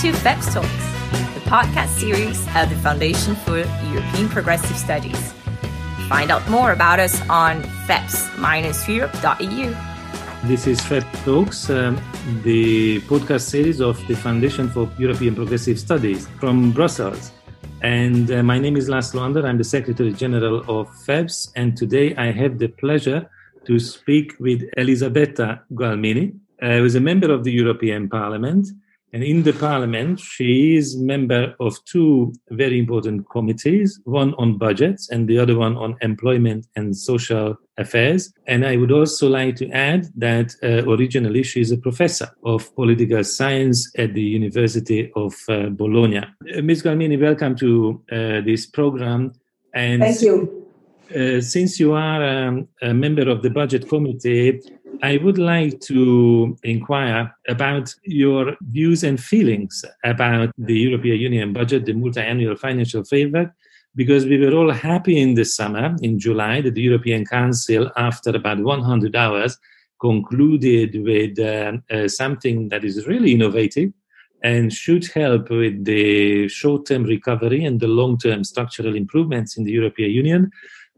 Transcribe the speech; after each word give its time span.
to 0.00 0.12
FEPS 0.12 0.54
Talks, 0.54 0.84
the 1.34 1.40
podcast 1.40 1.90
series 1.98 2.46
of 2.56 2.70
the 2.70 2.76
Foundation 2.76 3.34
for 3.34 3.58
European 3.92 4.30
Progressive 4.30 4.74
Studies. 4.74 5.34
Find 6.08 6.30
out 6.30 6.48
more 6.48 6.72
about 6.72 6.98
us 6.98 7.20
on 7.28 7.62
feps-europe.eu. 7.86 9.76
This 10.44 10.66
is 10.66 10.80
FEPS 10.80 11.24
Talks, 11.26 11.68
um, 11.68 12.00
the 12.44 13.00
podcast 13.00 13.42
series 13.42 13.82
of 13.82 14.00
the 14.08 14.14
Foundation 14.14 14.70
for 14.70 14.88
European 14.96 15.34
Progressive 15.34 15.78
Studies 15.78 16.26
from 16.38 16.72
Brussels. 16.72 17.32
And 17.82 18.30
uh, 18.30 18.42
my 18.42 18.58
name 18.58 18.78
is 18.78 18.88
Laszlo 18.88 19.20
Andor. 19.20 19.46
I'm 19.46 19.58
the 19.58 19.64
Secretary 19.64 20.14
General 20.14 20.60
of 20.60 20.88
FEPS. 21.04 21.52
And 21.56 21.76
today 21.76 22.16
I 22.16 22.32
have 22.32 22.58
the 22.58 22.68
pleasure 22.68 23.28
to 23.66 23.78
speak 23.78 24.32
with 24.40 24.62
Elisabetta 24.78 25.60
Gualmini, 25.74 26.32
uh, 26.62 26.78
who 26.78 26.86
is 26.86 26.94
a 26.94 27.00
member 27.00 27.30
of 27.30 27.44
the 27.44 27.52
European 27.52 28.08
Parliament. 28.08 28.66
And 29.12 29.24
in 29.24 29.42
the 29.42 29.52
Parliament, 29.52 30.20
she 30.20 30.76
is 30.76 30.96
member 30.96 31.54
of 31.58 31.84
two 31.84 32.32
very 32.50 32.78
important 32.78 33.28
committees, 33.28 34.00
one 34.04 34.34
on 34.34 34.56
budgets 34.56 35.10
and 35.10 35.28
the 35.28 35.38
other 35.38 35.56
one 35.56 35.76
on 35.76 35.96
employment 36.00 36.66
and 36.76 36.96
social 36.96 37.56
affairs. 37.76 38.32
And 38.46 38.64
I 38.64 38.76
would 38.76 38.92
also 38.92 39.28
like 39.28 39.56
to 39.56 39.68
add 39.70 40.06
that 40.16 40.54
uh, 40.62 40.88
originally 40.88 41.42
she 41.42 41.60
is 41.60 41.72
a 41.72 41.76
professor 41.76 42.30
of 42.44 42.72
political 42.76 43.24
science 43.24 43.90
at 43.98 44.14
the 44.14 44.22
University 44.22 45.10
of 45.16 45.34
uh, 45.48 45.70
Bologna. 45.70 46.18
Uh, 46.18 46.62
Ms. 46.62 46.84
Gualmini, 46.84 47.20
welcome 47.20 47.56
to 47.56 48.00
uh, 48.12 48.40
this 48.42 48.66
program. 48.66 49.32
And 49.74 50.02
Thank 50.02 50.22
you. 50.22 50.60
Uh, 51.14 51.40
since 51.40 51.80
you 51.80 51.92
are 51.92 52.22
um, 52.22 52.68
a 52.82 52.94
member 52.94 53.28
of 53.28 53.42
the 53.42 53.50
budget 53.50 53.88
committee, 53.88 54.60
I 55.02 55.16
would 55.18 55.38
like 55.38 55.80
to 55.82 56.56
inquire 56.62 57.34
about 57.48 57.94
your 58.04 58.56
views 58.60 59.02
and 59.02 59.18
feelings 59.18 59.84
about 60.04 60.50
the 60.58 60.74
European 60.74 61.20
Union 61.20 61.52
budget, 61.52 61.86
the 61.86 61.94
multi-annual 61.94 62.56
financial 62.56 63.04
framework, 63.04 63.50
because 63.96 64.26
we 64.26 64.38
were 64.38 64.54
all 64.54 64.70
happy 64.70 65.18
in 65.18 65.34
the 65.34 65.44
summer, 65.44 65.96
in 66.02 66.18
July, 66.18 66.60
that 66.60 66.74
the 66.74 66.82
European 66.82 67.24
Council, 67.24 67.90
after 67.96 68.30
about 68.30 68.60
100 68.60 69.16
hours, 69.16 69.58
concluded 70.00 71.02
with 71.02 71.38
uh, 71.38 71.72
uh, 71.90 72.08
something 72.08 72.68
that 72.68 72.84
is 72.84 73.06
really 73.06 73.32
innovative 73.32 73.92
and 74.42 74.72
should 74.72 75.06
help 75.12 75.50
with 75.50 75.84
the 75.84 76.48
short-term 76.48 77.04
recovery 77.04 77.64
and 77.64 77.80
the 77.80 77.88
long-term 77.88 78.44
structural 78.44 78.96
improvements 78.96 79.56
in 79.56 79.64
the 79.64 79.72
European 79.72 80.10
Union 80.10 80.50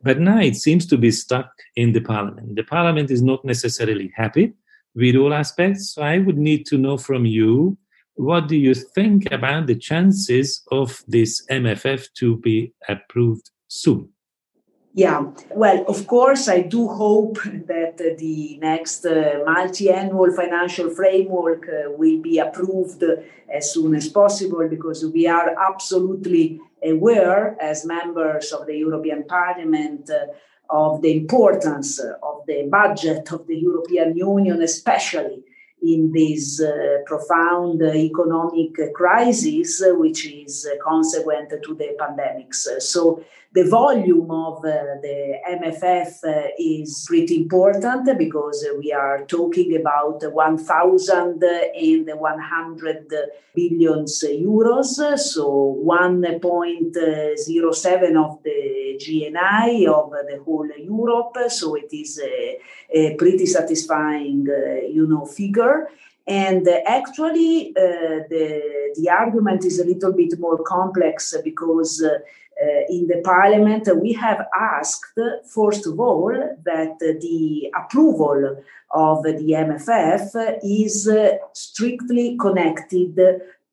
but 0.03 0.19
now 0.19 0.41
it 0.41 0.57
seems 0.57 0.87
to 0.87 0.99
be 0.99 1.11
stuck 1.11 1.51
in 1.77 1.93
the 1.93 2.01
parliament. 2.01 2.57
The 2.57 2.65
parliament 2.65 3.11
is 3.11 3.23
not 3.23 3.45
necessarily 3.45 4.13
happy 4.15 4.53
with 4.95 5.17
all 5.17 5.33
aspects. 5.33 5.95
So 5.95 6.03
I 6.03 6.19
would 6.19 6.39
need 6.39 6.67
to 6.67 6.79
know 6.79 6.99
from 6.99 7.25
you 7.25 7.79
what 8.15 8.47
do 8.49 8.57
you 8.57 8.75
think 8.75 9.31
about 9.33 9.67
the 9.67 9.75
chances 9.75 10.63
of 10.71 11.03
this 11.09 11.45
MFF 11.51 12.13
to 12.19 12.37
be 12.37 12.73
approved 12.89 13.51
soon? 13.69 14.11
Yeah, 14.95 15.31
well, 15.51 15.83
of 15.89 16.07
course, 16.07 16.49
I 16.49 16.61
do 16.61 16.87
hope 16.87 17.39
that 17.45 17.97
the 18.19 18.59
next 18.61 19.07
uh, 19.07 19.39
multi 19.47 19.91
annual 19.91 20.31
financial 20.33 20.91
framework 20.91 21.67
uh, 21.67 21.91
will 21.93 22.21
be 22.21 22.39
approved 22.39 23.03
as 23.51 23.73
soon 23.73 23.95
as 23.95 24.09
possible 24.09 24.69
because 24.69 25.03
we 25.07 25.27
are 25.27 25.57
absolutely 25.59 26.61
aware, 26.85 27.57
as 27.61 27.85
members 27.85 28.53
of 28.53 28.67
the 28.67 28.77
European 28.77 29.25
Parliament, 29.25 30.11
uh, 30.11 30.27
of 30.71 31.03
the 31.03 31.17
importance 31.17 31.99
of 31.99 32.37
the 32.47 32.67
budget 32.71 33.31
of 33.33 33.47
the 33.47 33.57
European 33.57 34.17
Union, 34.17 34.63
especially 34.63 35.45
in 35.83 36.13
this 36.13 36.63
uh, 36.63 36.99
profound 37.07 37.83
economic 37.83 38.73
crisis, 38.95 39.83
which 39.85 40.25
is 40.27 40.69
consequent 40.83 41.51
to 41.51 41.75
the 41.75 41.97
pandemics. 42.01 42.81
So 42.81 43.23
the 43.55 43.69
volume 43.69 44.31
of 44.31 44.65
uh, 44.65 44.97
the 45.03 45.39
MFF 45.47 46.25
is 46.59 47.05
pretty 47.07 47.37
important 47.37 48.09
because 48.17 48.67
we 48.79 48.95
are 48.95 49.27
talking 49.27 49.77
about 49.77 50.23
1,100 50.23 53.13
billions 53.55 54.25
euros, 54.27 55.19
so 55.19 55.79
1.07 55.85 58.25
of 58.25 58.43
the 58.43 58.97
GNI 58.99 59.87
of 59.87 60.11
the 60.11 60.41
whole 60.43 60.71
Europe. 60.79 61.37
So 61.49 61.75
it 61.75 61.93
is 61.93 62.19
a, 62.25 62.59
a 62.91 63.15
pretty 63.17 63.45
satisfying, 63.45 64.49
uh, 64.49 64.77
you 64.87 65.07
know, 65.07 65.27
figure. 65.27 65.91
And 66.27 66.67
actually, 66.87 67.75
uh, 67.77 68.23
the, 68.31 68.93
the 68.97 69.11
argument 69.11 69.65
is 69.65 69.81
a 69.81 69.85
little 69.85 70.13
bit 70.13 70.39
more 70.39 70.63
complex 70.63 71.35
because 71.43 72.01
uh, 72.03 72.21
Uh, 72.63 72.85
in 72.89 73.09
the 73.09 73.21
parliament, 73.25 73.89
we 74.01 74.13
have 74.13 74.47
asked, 74.55 75.19
first 75.47 75.87
of 75.87 75.99
all, 75.99 76.33
that 76.65 76.99
the 77.01 77.73
approval 77.75 78.63
of 78.93 79.23
the 79.25 79.53
MFF 79.69 80.59
is 80.63 81.09
uh, 81.09 81.39
strictly 81.53 82.37
connected 82.37 83.17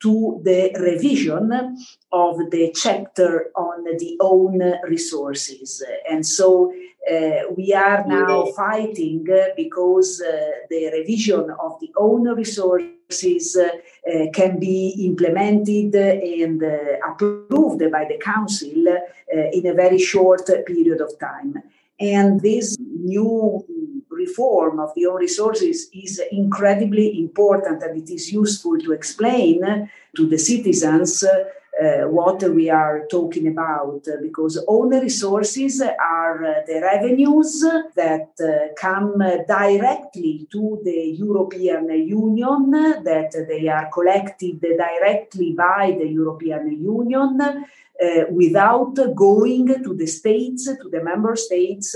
to 0.02 0.42
the 0.44 0.72
revision 0.80 1.78
of 2.12 2.38
the 2.52 2.74
chapter 2.74 3.52
on 3.56 3.84
the 3.84 4.18
own 4.22 4.60
resources. 4.88 5.84
And 6.10 6.26
so 6.26 6.74
uh, 7.10 7.52
we 7.56 7.74
are 7.74 8.06
now 8.06 8.46
fighting 8.56 9.26
because 9.56 10.22
uh, 10.22 10.52
the 10.70 10.92
revision 10.94 11.50
of 11.60 11.80
the 11.80 11.92
own 11.98 12.28
resources 12.36 13.58
uh, 13.58 14.26
can 14.34 14.60
be 14.60 14.96
implemented 15.00 15.96
and 15.96 16.64
uh, 16.64 17.10
approved 17.10 17.82
by 17.92 18.06
the 18.06 18.18
Council 18.22 18.88
uh, 18.88 19.50
in 19.52 19.66
a 19.68 19.74
very 19.74 20.00
short 20.00 20.48
period 20.66 21.02
of 21.02 21.18
time. 21.20 21.56
And 22.00 22.40
this 22.40 22.78
new 22.80 23.66
reform 24.10 24.80
of 24.80 24.92
the 24.96 25.06
own 25.08 25.18
resources 25.18 25.90
is 25.94 26.22
incredibly 26.32 27.20
important 27.20 27.82
and 27.84 27.98
it 28.02 28.14
is 28.14 28.32
useful 28.32 28.78
to 28.80 28.92
explain 28.92 29.90
to 30.16 30.28
the 30.28 30.38
citizens 30.38 31.24
uh, 31.24 31.46
what 32.08 32.44
we 32.44 32.70
are 32.70 33.06
talking 33.10 33.48
about 33.48 34.06
because 34.22 34.64
own 34.68 34.90
resources 34.90 35.82
are 35.82 36.44
uh, 36.44 36.54
the 36.68 36.82
revenues 36.82 37.62
that 37.96 38.30
uh, 38.42 38.74
come 38.76 39.18
directly 39.48 40.48
to 40.52 40.80
the 40.84 41.16
European 41.18 41.90
Union, 41.90 42.72
that 42.72 43.32
they 43.48 43.68
are 43.68 43.90
collected 43.94 44.60
directly 44.60 45.54
by 45.54 45.96
the 45.98 46.08
European 46.08 46.72
Union 46.72 47.40
uh, 47.42 48.26
without 48.32 48.96
going 49.16 49.68
to 49.84 49.94
the 49.94 50.08
states, 50.08 50.66
to 50.66 50.90
the 50.90 51.04
member 51.04 51.36
states, 51.36 51.96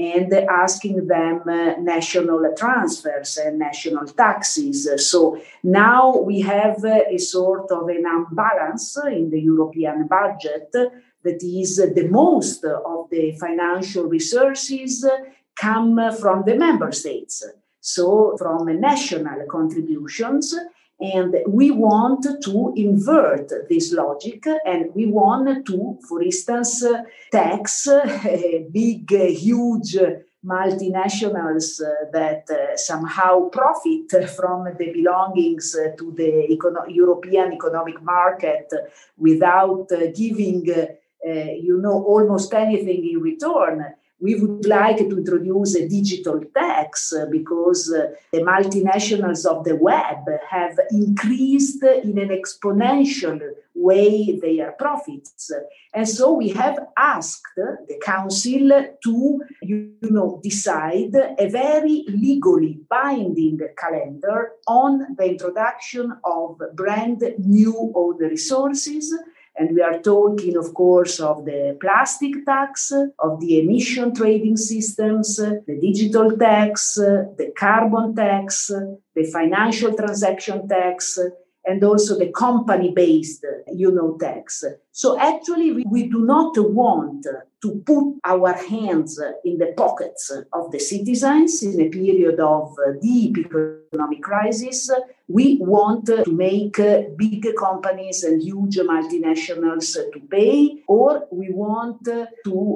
and 0.00 0.32
asking 0.32 1.06
them 1.06 1.42
uh, 1.46 1.74
national 1.78 2.54
transfers 2.56 3.36
and 3.36 3.58
national 3.58 4.06
taxes. 4.06 4.88
So 5.10 5.38
now 5.62 6.16
we 6.16 6.40
have 6.40 6.82
uh, 6.84 7.00
a 7.08 7.18
sort 7.18 7.70
of 7.70 7.86
an 7.88 8.06
imbalance 8.06 8.96
in 9.06 9.30
the 9.30 9.40
European 9.40 10.06
budget 10.06 10.72
that 10.72 11.42
is 11.42 11.76
the 11.76 12.08
most 12.08 12.64
of 12.64 13.10
the 13.10 13.32
financial 13.32 14.04
resources 14.04 15.06
come 15.54 16.00
from 16.18 16.44
the 16.46 16.56
member 16.56 16.92
states. 16.92 17.44
So 17.80 18.36
from 18.38 18.80
national 18.80 19.44
contributions 19.50 20.54
and 21.00 21.36
we 21.46 21.70
want 21.70 22.26
to 22.42 22.72
invert 22.76 23.50
this 23.68 23.92
logic 23.92 24.46
and 24.66 24.94
we 24.94 25.06
want 25.06 25.66
to, 25.66 25.98
for 26.06 26.22
instance, 26.22 26.84
tax 27.32 27.88
big, 28.70 29.10
huge 29.10 29.96
multinationals 30.44 31.80
that 32.12 32.44
uh, 32.50 32.76
somehow 32.76 33.48
profit 33.48 34.28
from 34.30 34.64
the 34.78 34.92
belongings 34.92 35.76
to 35.98 36.12
the 36.16 36.56
European 36.88 37.52
economic 37.52 38.00
market 38.02 38.70
without 39.18 39.86
giving, 40.14 40.66
uh, 40.70 41.52
you 41.60 41.78
know, 41.82 42.04
almost 42.04 42.52
anything 42.54 43.08
in 43.10 43.20
return 43.20 43.94
we 44.20 44.34
would 44.34 44.66
like 44.66 44.98
to 44.98 45.18
introduce 45.18 45.74
a 45.76 45.88
digital 45.88 46.40
tax 46.54 47.12
because 47.30 47.92
uh, 47.92 48.12
the 48.32 48.40
multinationals 48.40 49.46
of 49.46 49.64
the 49.64 49.76
web 49.76 50.24
have 50.48 50.78
increased 50.90 51.82
in 51.82 52.18
an 52.18 52.28
exponential 52.28 53.40
way 53.74 54.38
their 54.40 54.72
profits. 54.72 55.50
And 55.94 56.08
so 56.08 56.32
we 56.32 56.50
have 56.50 56.78
asked 56.98 57.54
the 57.56 57.98
council 58.02 58.68
to, 59.04 59.40
you 59.62 59.94
know, 60.02 60.40
decide 60.42 61.14
a 61.14 61.48
very 61.48 62.04
legally 62.08 62.80
binding 62.88 63.60
calendar 63.78 64.52
on 64.66 65.16
the 65.16 65.30
introduction 65.30 66.12
of 66.24 66.60
brand 66.74 67.22
new 67.38 67.92
own 67.94 68.18
resources 68.18 69.16
and 69.56 69.74
we 69.74 69.82
are 69.82 70.00
talking, 70.00 70.56
of 70.56 70.72
course, 70.74 71.20
of 71.20 71.44
the 71.44 71.76
plastic 71.80 72.44
tax, 72.46 72.92
of 73.18 73.40
the 73.40 73.60
emission 73.60 74.14
trading 74.14 74.56
systems, 74.56 75.36
the 75.36 75.78
digital 75.80 76.36
tax, 76.36 76.94
the 76.94 77.52
carbon 77.58 78.14
tax, 78.14 78.68
the 79.14 79.24
financial 79.32 79.94
transaction 79.94 80.66
tax, 80.68 81.18
and 81.64 81.84
also 81.84 82.18
the 82.18 82.32
company 82.32 82.92
based, 82.94 83.44
you 83.74 83.92
know, 83.92 84.16
tax. 84.18 84.64
So 84.92 85.18
actually, 85.18 85.72
we, 85.72 85.84
we 85.86 86.08
do 86.08 86.24
not 86.24 86.54
want 86.56 87.26
to 87.62 87.82
put 87.84 88.18
our 88.24 88.52
hands 88.54 89.20
in 89.44 89.58
the 89.58 89.74
pockets 89.76 90.32
of 90.52 90.70
the 90.72 90.78
citizens 90.78 91.62
in 91.62 91.80
a 91.80 91.88
period 91.88 92.40
of 92.40 92.76
deep 93.02 93.36
economic 93.38 94.22
crisis. 94.22 94.90
We 95.28 95.58
want 95.60 96.06
to 96.06 96.28
make 96.30 96.76
big 97.16 97.46
companies 97.58 98.24
and 98.24 98.42
huge 98.42 98.78
multinationals 98.78 99.94
to 99.94 100.20
pay, 100.28 100.82
or 100.88 101.28
we 101.30 101.50
want 101.52 102.04
to, 102.04 102.28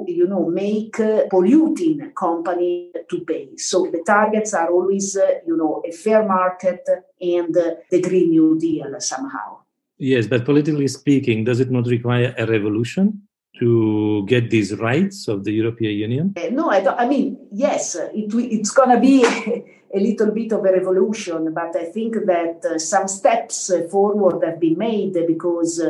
you 0.07 0.27
know, 0.27 0.49
make 0.49 0.97
polluting 1.29 2.11
companies 2.17 2.93
to 3.09 3.19
pay. 3.21 3.57
So 3.57 3.89
the 3.91 4.03
targets 4.05 4.53
are 4.53 4.71
always, 4.71 5.17
you 5.45 5.57
know, 5.57 5.81
a 5.85 5.91
fair 5.91 6.25
market 6.25 6.87
and 7.19 7.53
the 7.53 8.01
Green 8.01 8.29
New 8.29 8.57
Deal 8.59 8.95
somehow. 8.99 9.59
Yes, 9.97 10.27
but 10.27 10.45
politically 10.45 10.87
speaking, 10.87 11.43
does 11.43 11.59
it 11.59 11.71
not 11.71 11.87
require 11.87 12.35
a 12.37 12.45
revolution? 12.45 13.23
To 13.59 14.25
get 14.27 14.49
these 14.49 14.75
rights 14.75 15.27
of 15.27 15.43
the 15.43 15.51
European 15.51 15.97
Union? 15.97 16.33
Uh, 16.37 16.49
no, 16.51 16.69
I, 16.69 17.03
I 17.03 17.07
mean, 17.07 17.37
yes, 17.51 17.95
it, 17.95 18.33
it's 18.33 18.71
going 18.71 18.89
to 18.89 18.99
be 18.99 19.23
a 19.93 19.99
little 19.99 20.31
bit 20.31 20.51
of 20.51 20.59
a 20.59 20.71
revolution, 20.71 21.53
but 21.53 21.75
I 21.75 21.85
think 21.85 22.15
that 22.25 22.65
uh, 22.65 22.77
some 22.77 23.07
steps 23.07 23.71
forward 23.89 24.43
have 24.43 24.59
been 24.59 24.77
made 24.77 25.13
because 25.25 25.81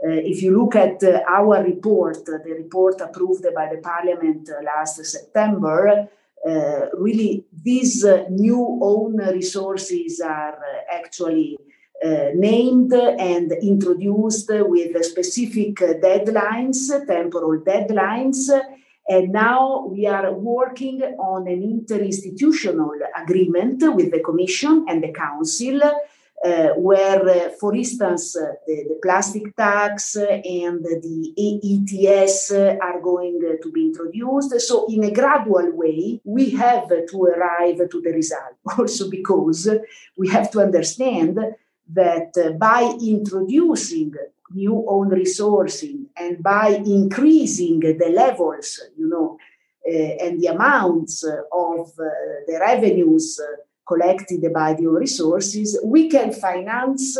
uh, 0.00 0.10
if 0.10 0.42
you 0.42 0.56
look 0.56 0.76
at 0.76 1.02
uh, 1.02 1.20
our 1.28 1.62
report, 1.64 2.24
the 2.24 2.54
report 2.56 3.00
approved 3.00 3.44
by 3.54 3.68
the 3.68 3.80
Parliament 3.82 4.48
uh, 4.48 4.62
last 4.62 5.04
September, 5.04 6.08
uh, 6.48 6.86
really 6.96 7.44
these 7.52 8.04
new 8.30 8.78
own 8.80 9.16
resources 9.16 10.20
are 10.20 10.56
actually 10.92 11.58
uh, 12.04 12.28
named 12.34 12.92
and 12.92 13.50
introduced 13.60 14.48
with 14.50 15.04
specific 15.04 15.74
deadlines, 15.74 16.88
temporal 17.06 17.60
deadlines. 17.60 18.48
And 19.08 19.32
now 19.32 19.86
we 19.86 20.06
are 20.06 20.32
working 20.32 21.02
on 21.02 21.48
an 21.48 21.60
interinstitutional 21.60 22.90
agreement 23.16 23.82
with 23.96 24.12
the 24.12 24.20
Commission 24.20 24.84
and 24.88 25.02
the 25.02 25.12
Council, 25.12 25.80
uh, 26.44 26.68
where, 26.76 27.28
uh, 27.28 27.48
for 27.58 27.74
instance, 27.74 28.36
uh, 28.36 28.52
the, 28.66 28.84
the, 28.90 28.98
plastic 29.02 29.56
tax 29.56 30.14
and 30.14 30.84
the 30.84 31.32
ETS 31.36 32.52
are 32.52 33.00
going 33.00 33.40
to 33.60 33.72
be 33.72 33.86
introduced. 33.86 34.60
So, 34.60 34.86
in 34.88 35.02
a 35.02 35.10
gradual 35.10 35.72
way, 35.72 36.20
we 36.24 36.50
have 36.50 36.88
to 36.88 37.22
arrive 37.24 37.78
to 37.90 38.00
the 38.00 38.12
result. 38.12 38.54
Also, 38.78 39.10
because 39.10 39.68
we 40.16 40.28
have 40.28 40.48
to 40.52 40.60
understand 40.60 41.40
that 41.92 42.36
uh, 42.36 42.50
by 42.52 42.94
introducing 43.00 44.12
new 44.52 44.84
own 44.88 45.10
resourcing 45.10 46.06
and 46.16 46.42
by 46.42 46.68
increasing 46.84 47.80
the 47.80 48.10
levels, 48.14 48.80
you 48.96 49.08
know, 49.08 49.38
uh, 49.86 50.24
and 50.24 50.40
the 50.40 50.46
amounts 50.46 51.24
of 51.24 51.88
uh, 51.98 52.04
the 52.46 52.58
revenues 52.60 53.40
uh, 53.40 53.56
collected 53.86 54.52
by 54.52 54.74
the 54.74 54.86
resources, 54.86 55.78
we 55.84 56.08
can 56.08 56.32
finance 56.32 57.16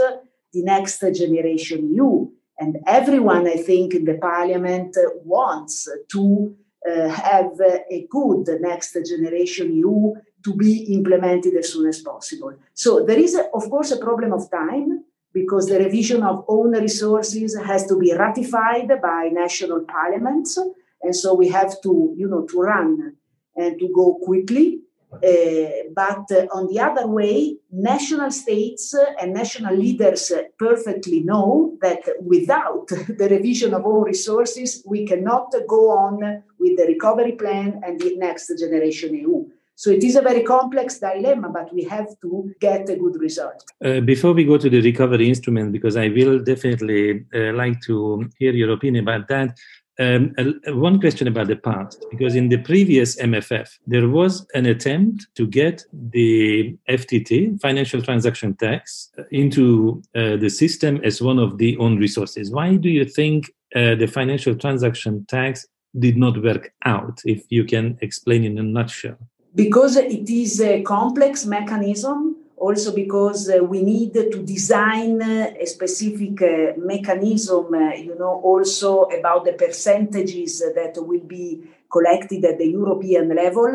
the 0.53 0.62
next 0.62 1.00
generation 1.00 1.94
EU. 1.94 2.29
And 2.59 2.79
everyone, 2.87 3.47
I 3.47 3.56
think, 3.56 3.94
in 3.94 4.05
the 4.05 4.19
parliament 4.19 4.97
wants 5.25 5.88
to 6.12 6.56
uh, 6.87 7.09
have 7.09 7.53
a 7.61 8.06
good 8.11 8.49
next 8.61 8.93
generation 9.09 9.75
EU 9.75 10.14
to 10.44 10.55
be 10.55 10.94
implemented 10.94 11.55
as 11.55 11.73
soon 11.73 11.88
as 11.88 12.00
possible. 12.00 12.55
So 12.75 13.05
there 13.05 13.19
is, 13.19 13.35
a, 13.35 13.44
of 13.55 13.69
course, 13.70 13.90
a 13.90 13.99
problem 13.99 14.32
of 14.32 14.50
time 14.50 15.05
because 15.32 15.67
the 15.67 15.79
revision 15.79 16.23
of 16.23 16.44
own 16.49 16.73
resources 16.73 17.56
has 17.56 17.87
to 17.87 17.99
be 17.99 18.14
ratified 18.14 18.88
by 19.02 19.31
national 19.32 19.85
parliaments, 19.85 20.58
and 21.02 21.14
so 21.14 21.35
we 21.35 21.49
have 21.49 21.81
to, 21.82 22.14
you 22.17 22.29
know, 22.29 22.44
to 22.46 22.61
run 22.61 23.17
and 23.56 23.79
to 23.79 23.88
go 23.94 24.19
quickly. 24.23 24.81
Uh, 25.11 25.88
but 25.94 26.31
uh, 26.31 26.46
on 26.52 26.67
the 26.67 26.79
other 26.79 27.06
way, 27.06 27.56
national 27.73 28.31
states 28.31 28.94
and 29.20 29.32
national 29.32 29.75
leaders 29.75 30.31
perfectly 30.58 31.20
know 31.20 31.79
that 31.81 32.02
without 32.20 32.87
the 32.88 33.29
revision 33.31 33.73
of 33.73 33.87
all 33.87 34.02
resources, 34.02 34.82
we 34.87 35.06
cannot 35.06 35.50
go 35.67 35.90
on 35.90 36.43
with 36.58 36.76
the 36.76 36.85
recovery 36.87 37.32
plan 37.32 37.81
and 37.85 37.99
the 37.99 38.17
next 38.19 38.52
generation 38.58 39.14
EU. 39.14 39.46
So 39.78 39.90
it 39.90 40.02
is 40.02 40.16
a 40.16 40.22
very 40.22 40.42
complex 40.42 40.98
dilemma, 40.98 41.50
but 41.50 41.72
we 41.72 41.84
have 41.84 42.08
to 42.22 42.52
get 42.58 42.88
a 42.90 42.96
good 42.96 43.14
result. 43.20 43.62
Uh, 43.84 44.00
before 44.00 44.32
we 44.32 44.42
go 44.42 44.58
to 44.58 44.69
the 44.69 44.80
recovery 44.80 45.28
instrument, 45.28 45.70
because 45.70 45.96
I 45.96 46.08
will 46.08 46.40
definitely 46.40 47.25
uh, 47.32 47.52
like 47.52 47.80
to 47.82 48.28
hear 48.40 48.52
your 48.52 48.72
opinion 48.72 49.04
about 49.04 49.28
that. 49.28 49.56
Um, 50.00 50.34
uh, 50.36 50.75
one 50.75 50.98
question 50.98 51.28
about 51.28 51.46
the 51.46 51.54
past, 51.54 52.04
because 52.10 52.34
in 52.34 52.48
the 52.48 52.58
previous 52.58 53.20
MFF, 53.20 53.69
there 53.86 54.08
was 54.08 54.44
an 54.52 54.66
attempt 54.66 55.28
to 55.36 55.46
get 55.46 55.84
the 55.92 56.76
FTT, 56.90 57.60
financial 57.60 58.02
transaction 58.02 58.56
tax, 58.56 59.12
into 59.30 60.02
uh, 60.16 60.34
the 60.38 60.50
system 60.50 61.00
as 61.04 61.22
one 61.22 61.38
of 61.38 61.58
the 61.58 61.76
own 61.76 61.98
resources. 61.98 62.50
Why 62.50 62.75
do 62.75 62.88
you 62.88 63.04
think 63.04 63.52
uh, 63.76 63.94
the 63.94 64.08
financial 64.08 64.56
transaction 64.56 65.25
tax 65.26 65.69
did 65.96 66.16
not 66.16 66.42
work 66.42 66.72
out, 66.84 67.20
if 67.25 67.44
you 67.48 67.64
can 67.64 67.96
explain 68.00 68.42
in 68.42 68.58
a 68.58 68.62
nutshell? 68.64 69.19
Because 69.55 69.97
it 69.97 70.29
is 70.29 70.61
a 70.61 70.83
complex 70.83 71.47
mechanism 71.47 72.37
also 72.59 72.95
because 72.95 73.49
uh, 73.49 73.62
we 73.62 73.83
need 73.83 74.12
to 74.12 74.43
design 74.43 75.23
a 75.23 75.67
specific 75.67 76.43
uh, 76.43 76.73
mechanism 76.77 77.73
uh, 77.73 77.95
you 77.95 78.17
know 78.19 78.41
also 78.43 79.03
about 79.05 79.45
the 79.45 79.53
percentages 79.53 80.61
that 80.61 80.95
will 80.97 81.27
be 81.27 81.62
collected 81.91 82.45
at 82.45 82.59
the 82.59 82.67
european 82.67 83.35
level. 83.35 83.73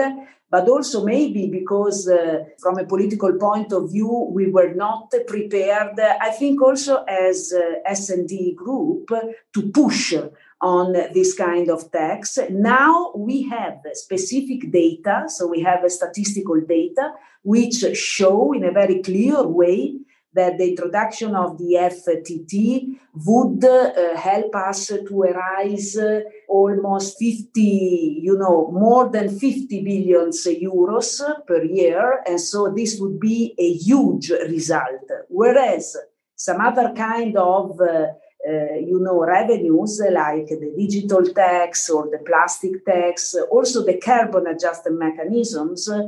But 0.50 0.70
also 0.70 1.04
maybe 1.04 1.48
because 1.48 2.08
uh, 2.08 2.46
from 2.60 2.78
a 2.78 2.86
political 2.86 3.34
point 3.40 3.74
of 3.74 3.92
view 3.92 4.30
we 4.32 4.52
were 4.52 4.74
not 4.76 5.12
prepared 5.28 6.00
i 6.00 6.30
think 6.30 6.62
also 6.62 7.04
as 7.06 7.52
uh, 7.52 7.80
S&D 7.88 8.54
group 8.54 9.10
to 9.54 9.62
push 9.72 10.14
on 10.64 10.94
this 11.14 11.34
kind 11.36 11.70
of 11.70 11.92
tax. 11.92 12.40
Now 12.50 13.12
we 13.16 13.44
have 13.50 13.80
specific 13.92 14.72
data, 14.72 15.26
so 15.28 15.46
we 15.46 15.60
have 15.62 15.80
statistical 15.92 16.62
data 16.62 17.12
which 17.44 17.84
show 17.98 18.54
in 18.54 18.64
a 18.64 18.72
very 18.72 19.02
clear 19.04 19.44
way 19.44 19.96
that 20.34 20.58
the 20.58 20.70
introduction 20.70 21.36
of 21.36 21.58
the 21.58 21.74
FTT 21.76 22.98
would 23.26 23.64
uh, 23.64 24.18
help 24.18 24.56
us 24.56 24.88
to 24.88 25.22
arise 25.22 25.96
uh, 25.98 26.22
almost 26.50 27.20
50, 27.20 28.22
you 28.24 28.38
know, 28.38 28.72
more 28.72 29.10
than 29.10 29.30
50 29.38 29.84
billion 29.84 30.30
euros 30.30 31.22
per 31.46 31.64
year. 31.64 32.24
And 32.26 32.42
so 32.42 32.74
this 32.76 33.00
would 33.00 33.20
be 33.20 33.54
a 33.60 33.74
huge 33.74 34.30
result. 34.50 35.08
Whereas 35.30 35.98
some 36.36 36.62
other 36.62 36.94
kind 36.96 37.38
of 37.38 37.80
uh, 37.80 38.08
uh, 38.48 38.76
you 38.76 39.00
know, 39.00 39.24
revenues 39.24 40.02
like 40.12 40.48
the 40.48 40.74
digital 40.78 41.26
tax 41.34 41.90
or 41.90 42.10
the 42.10 42.20
plastic 42.26 42.86
tax, 42.86 43.36
also 43.52 43.86
the 43.86 43.98
carbon 43.98 44.48
adjustment 44.48 45.00
mechanisms 45.00 45.90
uh, 45.90 46.04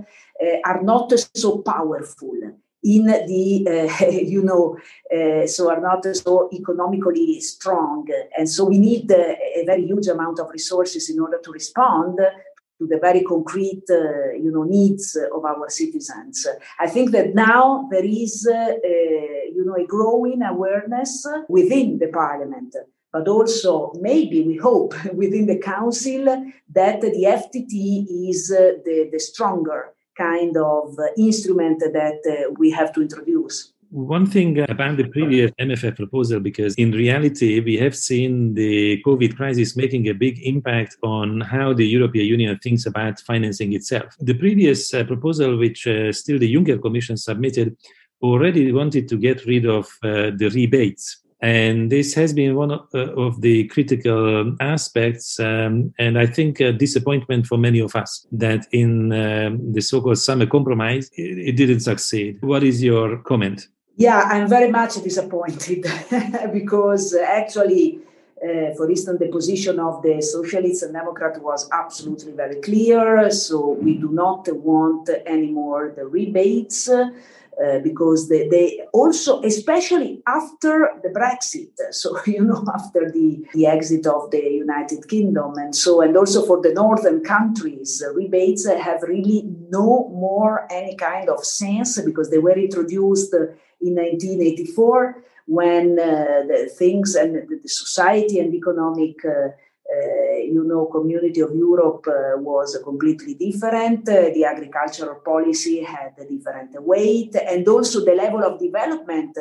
are 0.65 0.81
not 0.81 1.13
so 1.33 1.59
powerful 1.59 2.33
in 2.85 3.05
the, 3.05 3.89
uh, 4.01 4.05
you 4.09 4.43
know, 4.43 4.77
uh, 5.11 5.47
so 5.47 5.69
are 5.69 5.81
not 5.81 6.05
so 6.15 6.49
economically 6.53 7.39
strong. 7.41 8.07
And 8.37 8.49
so 8.49 8.65
we 8.65 8.77
need 8.77 9.09
a 9.11 9.63
very 9.65 9.85
huge 9.85 10.07
amount 10.07 10.39
of 10.39 10.49
resources 10.51 11.09
in 11.09 11.19
order 11.19 11.39
to 11.43 11.51
respond 11.51 12.19
to 12.77 12.87
the 12.87 12.99
very 12.99 13.23
concrete, 13.23 13.83
uh, 13.89 14.33
you 14.33 14.51
know, 14.51 14.63
needs 14.63 15.17
of 15.33 15.43
our 15.45 15.69
citizens. 15.69 16.45
I 16.79 16.87
think 16.87 17.11
that 17.11 17.33
now 17.33 17.87
there 17.89 18.03
is, 18.03 18.47
uh, 18.47 18.73
you 19.55 19.63
know, 19.65 19.75
a 19.75 19.85
growing 19.85 20.41
awareness 20.41 21.25
within 21.47 22.00
the 22.00 22.07
parliament 22.07 22.75
but 23.15 23.29
also 23.29 23.93
maybe 24.01 24.41
we 24.41 24.57
hope 24.57 24.93
within 25.13 25.45
the 25.45 25.57
council 25.57 26.25
that 26.74 27.00
the 27.00 27.24
FTT 27.41 28.05
is 28.29 28.51
uh, 28.51 28.74
the, 28.83 29.07
the 29.09 29.19
stronger 29.19 29.93
kind 30.17 30.57
of 30.57 30.97
instrument 31.17 31.79
that 31.79 32.19
uh, 32.27 32.51
we 32.57 32.71
have 32.71 32.91
to 32.93 33.01
introduce. 33.01 33.71
One 33.91 34.25
thing 34.25 34.59
about 34.59 34.97
the 34.97 35.07
previous 35.07 35.51
MFF 35.62 35.95
proposal, 35.95 36.41
because 36.41 36.75
in 36.75 36.91
reality, 36.91 37.62
we 37.62 37.77
have 37.77 37.95
seen 37.95 38.53
the 38.55 39.01
COVID 39.05 39.38
crisis 39.38 39.77
making 39.77 40.09
a 40.09 40.13
big 40.13 40.39
impact 40.43 40.97
on 41.01 41.39
how 41.39 41.74
the 41.74 41.88
European 41.88 42.25
Union 42.25 42.59
thinks 42.62 42.85
about 42.85 43.19
financing 43.21 43.71
itself. 43.74 44.15
The 44.19 44.33
previous 44.33 44.93
uh, 44.93 45.05
proposal, 45.05 45.57
which 45.57 45.88
uh, 45.88 46.12
still 46.12 46.39
the 46.39 46.53
Juncker 46.53 46.81
Commission 46.81 47.15
submitted, 47.15 47.77
already 48.25 48.72
wanted 48.72 49.08
to 49.10 49.17
get 49.17 49.46
rid 49.46 49.65
of 49.65 49.86
uh, 50.03 50.32
the 50.36 50.51
rebates. 50.53 51.22
And 51.41 51.91
this 51.91 52.13
has 52.15 52.34
been 52.34 52.55
one 52.55 52.72
of, 52.72 52.88
uh, 52.94 53.13
of 53.13 53.41
the 53.41 53.67
critical 53.67 54.55
aspects, 54.60 55.39
um, 55.39 55.94
and 56.00 56.17
I 56.17 56.25
think 56.25 56.60
a 56.60 56.72
disappointment 56.72 57.46
for 57.46 57.58
many 57.58 57.79
of 57.79 57.96
us 57.96 58.25
that 58.32 58.65
in 58.72 59.12
um, 59.12 59.74
the 59.74 59.82
so 59.82 60.01
called 60.01 60.17
summer 60.17 60.46
compromise, 60.46 61.12
it, 61.13 61.38
it 61.50 61.55
didn't 61.58 61.82
succeed. 61.82 62.41
What 62.41 62.63
is 62.63 62.82
your 62.82 63.17
comment? 63.17 63.67
Yeah, 63.98 64.22
I'm 64.29 64.50
very 64.50 64.72
much 64.72 64.96
disappointed 64.96 65.86
because 66.53 67.15
actually, 67.15 68.00
uh, 68.44 68.74
for 68.75 68.89
instance, 68.89 69.20
the 69.20 69.27
position 69.27 69.79
of 69.79 70.01
the 70.03 70.22
Socialists 70.22 70.84
and 70.84 70.94
Democrats 70.94 71.39
was 71.39 71.70
absolutely 71.72 72.32
very 72.32 72.55
clear. 72.55 73.29
So 73.29 73.77
we 73.82 73.96
do 73.98 74.10
not 74.10 74.48
want 74.51 75.10
anymore 75.25 75.94
the 75.96 76.05
rebates. 76.08 76.89
Uh, 77.63 77.79
because 77.79 78.27
they, 78.27 78.50
they, 78.50 78.81
also, 78.91 79.41
especially 79.43 80.21
after 80.27 80.89
the 81.03 81.09
Brexit, 81.09 81.71
so 81.91 82.19
you 82.25 82.43
know, 82.43 82.65
after 82.74 83.09
the, 83.09 83.45
the 83.53 83.65
exit 83.65 84.05
of 84.05 84.29
the 84.31 84.43
United 84.43 85.07
Kingdom, 85.07 85.53
and 85.55 85.74
so, 85.74 86.01
and 86.01 86.17
also 86.17 86.45
for 86.45 86.62
the 86.62 86.74
northern 86.74 87.24
countries, 87.24 88.03
uh, 88.05 88.13
rebates 88.13 88.67
have 88.67 89.01
really 89.03 89.43
no 89.69 90.09
more 90.09 90.67
any 90.69 90.97
kind 90.97 91.29
of 91.29 91.45
sense 91.45 92.01
because 92.01 92.29
they 92.29 92.39
were 92.39 92.57
introduced 92.57 93.33
in 93.33 93.95
1984 93.95 95.24
when 95.47 96.00
uh, 96.00 96.41
the 96.47 96.69
things 96.77 97.15
and 97.15 97.35
the 97.35 97.69
society 97.69 98.39
and 98.39 98.53
economic 98.53 99.24
uh, 99.24 99.29
uh, 99.29 99.50
you 100.55 100.63
know, 100.63 100.85
community 100.85 101.41
of 101.41 101.55
Europe 101.55 102.05
uh, 102.07 102.37
was 102.37 102.77
completely 102.83 103.33
different. 103.35 104.07
Uh, 104.09 104.29
the 104.33 104.45
agricultural 104.45 105.15
policy 105.15 105.83
had 105.83 106.13
a 106.19 106.25
different 106.25 106.71
weight, 106.83 107.35
and 107.35 107.67
also 107.67 108.03
the 108.03 108.15
level 108.15 108.43
of 108.43 108.59
development 108.59 109.37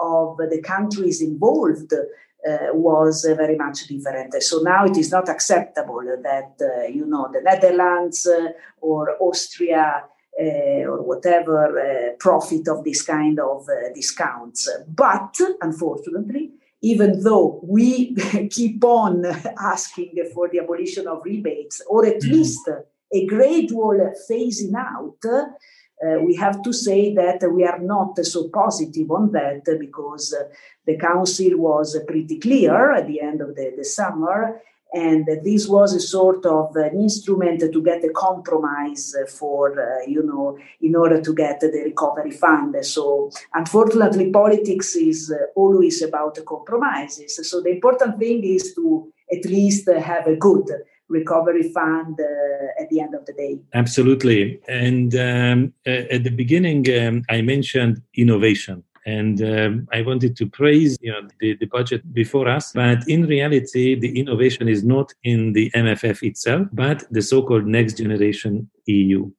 of 0.00 0.36
the 0.36 0.60
countries 0.62 1.20
involved 1.20 1.92
uh, 1.92 2.74
was 2.74 3.24
uh, 3.24 3.34
very 3.34 3.56
much 3.56 3.86
different. 3.86 4.42
So 4.42 4.62
now 4.62 4.84
it 4.84 4.96
is 4.96 5.12
not 5.12 5.28
acceptable 5.28 6.02
that, 6.22 6.54
uh, 6.60 6.88
you 6.88 7.06
know, 7.06 7.30
the 7.32 7.40
Netherlands 7.40 8.28
or 8.80 9.16
Austria 9.20 10.04
or 10.36 11.02
whatever 11.02 12.16
profit 12.18 12.66
of 12.66 12.82
this 12.82 13.02
kind 13.02 13.38
of 13.38 13.68
discounts. 13.94 14.68
But 14.88 15.38
unfortunately, 15.60 16.52
even 16.82 17.22
though 17.22 17.60
we 17.62 18.14
keep 18.50 18.84
on 18.84 19.24
asking 19.58 20.12
for 20.34 20.48
the 20.48 20.58
abolition 20.58 21.06
of 21.06 21.22
rebates 21.24 21.80
or 21.88 22.04
at 22.04 22.20
mm-hmm. 22.20 22.32
least 22.32 22.68
a 23.14 23.26
gradual 23.26 24.12
phasing 24.28 24.74
out, 24.74 25.16
uh, 25.24 26.20
we 26.20 26.34
have 26.34 26.60
to 26.62 26.72
say 26.72 27.14
that 27.14 27.40
we 27.52 27.64
are 27.64 27.78
not 27.78 28.18
so 28.24 28.48
positive 28.48 29.10
on 29.10 29.30
that 29.30 29.62
because 29.78 30.34
the 30.84 30.96
council 30.96 31.50
was 31.56 31.96
pretty 32.08 32.38
clear 32.40 32.92
at 32.92 33.06
the 33.06 33.20
end 33.20 33.40
of 33.40 33.54
the, 33.54 33.72
the 33.76 33.84
summer 33.84 34.60
and 34.92 35.26
this 35.42 35.66
was 35.68 35.94
a 35.94 36.00
sort 36.00 36.44
of 36.44 36.76
an 36.76 37.00
instrument 37.00 37.60
to 37.60 37.82
get 37.82 38.04
a 38.04 38.10
compromise 38.10 39.14
for 39.28 39.80
uh, 39.80 40.06
you 40.06 40.22
know 40.22 40.58
in 40.80 40.94
order 40.94 41.20
to 41.20 41.34
get 41.34 41.60
the 41.60 41.82
recovery 41.84 42.30
fund. 42.30 42.74
So 42.84 43.30
unfortunately 43.54 44.30
politics 44.30 44.94
is 44.96 45.32
uh, 45.32 45.46
always 45.56 46.02
about 46.02 46.38
compromises. 46.46 47.40
So 47.50 47.60
the 47.60 47.70
important 47.70 48.18
thing 48.18 48.44
is 48.44 48.74
to 48.74 49.12
at 49.32 49.44
least 49.46 49.88
have 49.88 50.26
a 50.26 50.36
good 50.36 50.68
recovery 51.08 51.70
fund 51.72 52.18
uh, 52.20 52.82
at 52.82 52.88
the 52.90 53.00
end 53.00 53.14
of 53.14 53.26
the 53.26 53.32
day. 53.32 53.60
Absolutely. 53.74 54.60
And 54.68 55.14
um, 55.14 55.74
at 55.86 56.24
the 56.24 56.30
beginning 56.30 56.84
um, 57.00 57.22
i 57.28 57.40
mentioned 57.42 58.02
innovation 58.14 58.82
and 59.06 59.42
um, 59.42 59.88
I 59.92 60.02
wanted 60.02 60.36
to 60.36 60.46
praise 60.46 60.96
you 61.00 61.12
know, 61.12 61.28
the, 61.40 61.56
the 61.56 61.66
budget 61.66 62.12
before 62.14 62.48
us. 62.48 62.72
But 62.72 63.06
in 63.08 63.26
reality, 63.26 63.98
the 63.98 64.18
innovation 64.18 64.68
is 64.68 64.84
not 64.84 65.12
in 65.24 65.52
the 65.52 65.70
MFF 65.70 66.22
itself, 66.22 66.68
but 66.72 67.04
the 67.10 67.22
so 67.22 67.42
called 67.42 67.66
Next 67.66 67.98
Generation 67.98 68.70
EU 68.86 69.30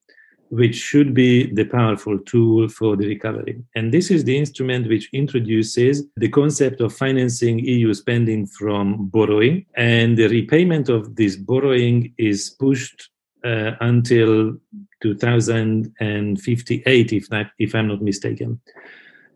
which 0.54 0.76
should 0.76 1.16
be 1.16 1.52
the 1.52 1.66
powerful 1.66 2.20
tool 2.20 2.70
for 2.70 2.96
the 2.96 3.08
recovery. 3.08 3.60
And 3.74 3.92
this 3.92 4.12
is 4.12 4.24
the 4.24 4.38
instrument 4.38 4.88
which 4.88 5.10
introduces 5.12 6.04
the 6.16 6.30
concept 6.30 6.80
of 6.80 6.94
financing 6.94 7.58
EU 7.58 7.92
spending 7.96 8.46
from 8.46 9.08
borrowing. 9.08 9.66
And 9.76 10.16
the 10.16 10.28
repayment 10.28 10.90
of 10.90 11.16
this 11.16 11.38
borrowing 11.38 12.14
is 12.20 12.52
pushed 12.52 13.10
uh, 13.44 13.72
until 13.82 14.56
2058, 15.02 17.14
if, 17.14 17.32
not, 17.32 17.48
if 17.58 17.74
I'm 17.74 17.88
not 17.88 18.04
mistaken 18.04 18.62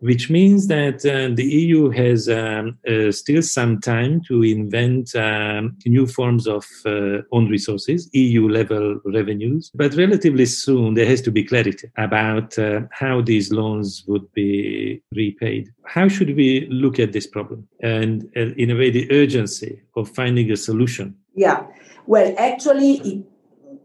which 0.00 0.30
means 0.30 0.68
that 0.68 1.04
uh, 1.04 1.34
the 1.34 1.44
EU 1.44 1.90
has 1.90 2.28
um, 2.28 2.78
uh, 2.88 3.10
still 3.10 3.42
some 3.42 3.80
time 3.80 4.20
to 4.28 4.42
invent 4.42 5.14
um, 5.16 5.76
new 5.86 6.06
forms 6.06 6.46
of 6.46 6.64
uh, 6.86 7.18
own 7.32 7.48
resources, 7.48 8.08
EU 8.12 8.48
level 8.48 9.00
revenues. 9.04 9.70
But 9.74 9.94
relatively 9.94 10.46
soon, 10.46 10.94
there 10.94 11.06
has 11.06 11.20
to 11.22 11.30
be 11.30 11.44
clarity 11.44 11.90
about 11.96 12.58
uh, 12.58 12.82
how 12.92 13.22
these 13.22 13.52
loans 13.52 14.04
would 14.06 14.32
be 14.32 15.02
repaid. 15.12 15.72
How 15.84 16.08
should 16.08 16.36
we 16.36 16.66
look 16.70 16.98
at 16.98 17.12
this 17.12 17.26
problem? 17.26 17.66
And 17.82 18.30
uh, 18.36 18.54
in 18.56 18.70
a 18.70 18.76
way, 18.76 18.90
the 18.90 19.10
urgency 19.10 19.82
of 19.96 20.08
finding 20.10 20.50
a 20.50 20.56
solution. 20.56 21.16
Yeah. 21.34 21.66
Well, 22.06 22.34
actually, 22.38 22.92
it, 22.98 23.24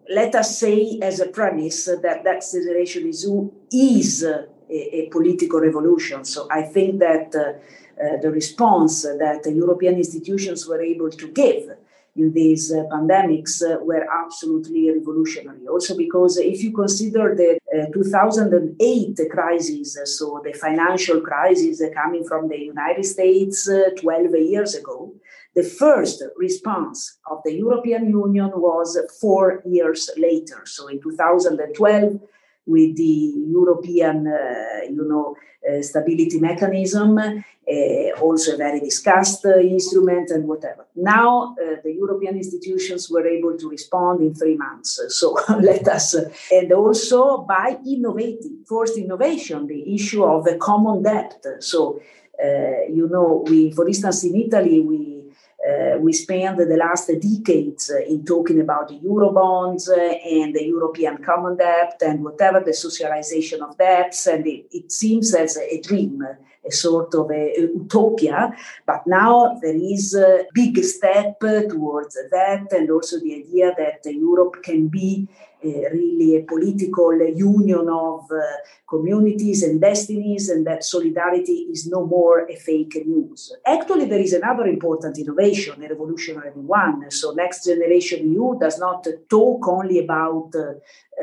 let 0.09 0.35
us 0.35 0.59
say 0.59 0.99
as 1.01 1.19
a 1.19 1.27
premise 1.27 1.85
that 1.85 2.23
that 2.23 2.43
situation 2.43 3.07
is, 3.07 3.27
is 3.71 4.25
a, 4.73 4.97
a 4.99 5.09
political 5.09 5.59
revolution. 5.59 6.25
So 6.25 6.47
I 6.51 6.63
think 6.63 6.99
that 6.99 7.35
uh, 7.35 7.53
uh, 8.01 8.17
the 8.21 8.31
response 8.31 9.03
that 9.03 9.41
the 9.43 9.53
European 9.53 9.95
institutions 9.95 10.67
were 10.67 10.81
able 10.81 11.11
to 11.11 11.27
give 11.27 11.69
in 12.15 12.31
these 12.33 12.71
uh, 12.71 12.83
pandemics 12.91 13.61
uh, 13.61 13.83
were 13.83 14.05
absolutely 14.23 14.91
revolutionary. 14.91 15.67
Also, 15.67 15.97
because 15.97 16.37
if 16.37 16.63
you 16.63 16.71
consider 16.71 17.35
the 17.35 17.59
uh, 17.73 17.91
2008 17.91 19.19
crisis, 19.31 19.97
uh, 19.97 20.05
so 20.05 20.41
the 20.43 20.53
financial 20.53 21.21
crisis 21.21 21.81
coming 21.93 22.23
from 22.23 22.49
the 22.49 22.59
United 22.59 23.03
States 23.03 23.69
12 23.99 24.35
years 24.35 24.75
ago, 24.75 25.13
the 25.55 25.63
first 25.63 26.23
response 26.35 27.19
of 27.29 27.41
the 27.45 27.53
European 27.53 28.09
Union 28.09 28.51
was 28.55 28.97
four 29.21 29.61
years 29.65 30.09
later. 30.17 30.63
So 30.65 30.87
in 30.87 31.01
2012, 31.01 32.19
with 32.65 32.95
the 32.95 33.33
European, 33.49 34.27
uh, 34.27 34.85
you 34.89 35.07
know, 35.07 35.35
uh, 35.69 35.81
stability 35.81 36.39
mechanism, 36.39 37.17
uh, 37.17 38.19
also 38.19 38.53
a 38.53 38.57
very 38.57 38.79
discussed 38.81 39.45
instrument 39.45 40.29
and 40.29 40.45
whatever. 40.45 40.85
Now 40.95 41.55
the 41.55 41.93
European 41.93 42.35
institutions 42.35 43.09
were 43.09 43.25
able 43.25 43.57
to 43.57 43.69
respond 43.69 44.21
in 44.21 44.33
three 44.33 44.57
months. 44.57 44.99
So 45.09 45.37
let 45.61 45.87
us, 45.87 46.15
and 46.51 46.71
also 46.73 47.39
by 47.39 47.77
innovating, 47.87 48.65
forced 48.67 48.97
innovation, 48.97 49.67
the 49.67 49.95
issue 49.95 50.23
of 50.23 50.43
the 50.43 50.57
common 50.57 51.03
debt. 51.03 51.41
So, 51.59 52.01
you 52.89 53.07
know, 53.09 53.45
we, 53.47 53.71
for 53.71 53.87
instance, 53.87 54.25
in 54.25 54.35
Italy, 54.35 54.81
we 54.81 55.22
uh, 55.67 55.97
we 55.97 56.11
spent 56.11 56.57
the 56.57 56.77
last 56.77 57.07
decades 57.07 57.89
uh, 57.89 57.99
in 58.03 58.25
talking 58.25 58.59
about 58.59 58.89
the 58.89 58.99
Eurobonds 58.99 59.89
uh, 59.89 59.95
and 59.95 60.53
the 60.53 60.65
European 60.65 61.17
common 61.23 61.55
debt 61.55 62.01
and 62.05 62.23
whatever 62.23 62.59
the 62.59 62.73
socialization 62.73 63.61
of 63.61 63.77
debts. 63.77 64.27
And 64.27 64.45
it, 64.45 64.65
it 64.71 64.91
seems 64.91 65.33
as 65.33 65.57
a 65.57 65.79
dream, 65.79 66.21
a 66.65 66.71
sort 66.71 67.13
of 67.15 67.29
a, 67.31 67.53
a, 67.57 67.61
utopia. 67.61 68.55
But 68.85 69.05
now 69.07 69.59
there 69.61 69.75
is 69.75 70.15
a 70.15 70.45
big 70.53 70.83
step 70.83 71.39
towards 71.39 72.15
that, 72.31 72.67
and 72.71 72.89
also 72.89 73.19
the 73.19 73.35
idea 73.35 73.73
that 73.77 74.11
Europe 74.11 74.63
can 74.63 74.87
be 74.87 75.27
really 75.63 76.37
a 76.37 76.43
political 76.43 77.13
union 77.35 77.87
of 77.89 78.29
uh, 78.31 78.41
communities 78.87 79.63
and 79.63 79.79
destinies, 79.79 80.49
and 80.49 80.65
that 80.67 80.83
solidarity 80.83 81.67
is 81.71 81.87
no 81.87 82.05
more 82.05 82.47
a 82.49 82.55
fake 82.55 82.97
news. 83.05 83.55
Actually, 83.65 84.05
there 84.05 84.19
is 84.19 84.33
another 84.33 84.65
important 84.65 85.17
innovation, 85.17 85.83
a 85.83 85.87
revolutionary 85.87 86.51
one. 86.51 87.09
So, 87.11 87.31
Next 87.31 87.65
Generation 87.65 88.31
EU 88.31 88.59
does 88.59 88.79
not 88.79 89.07
talk 89.29 89.67
only 89.67 89.99
about 89.99 90.51
uh, 90.55 90.73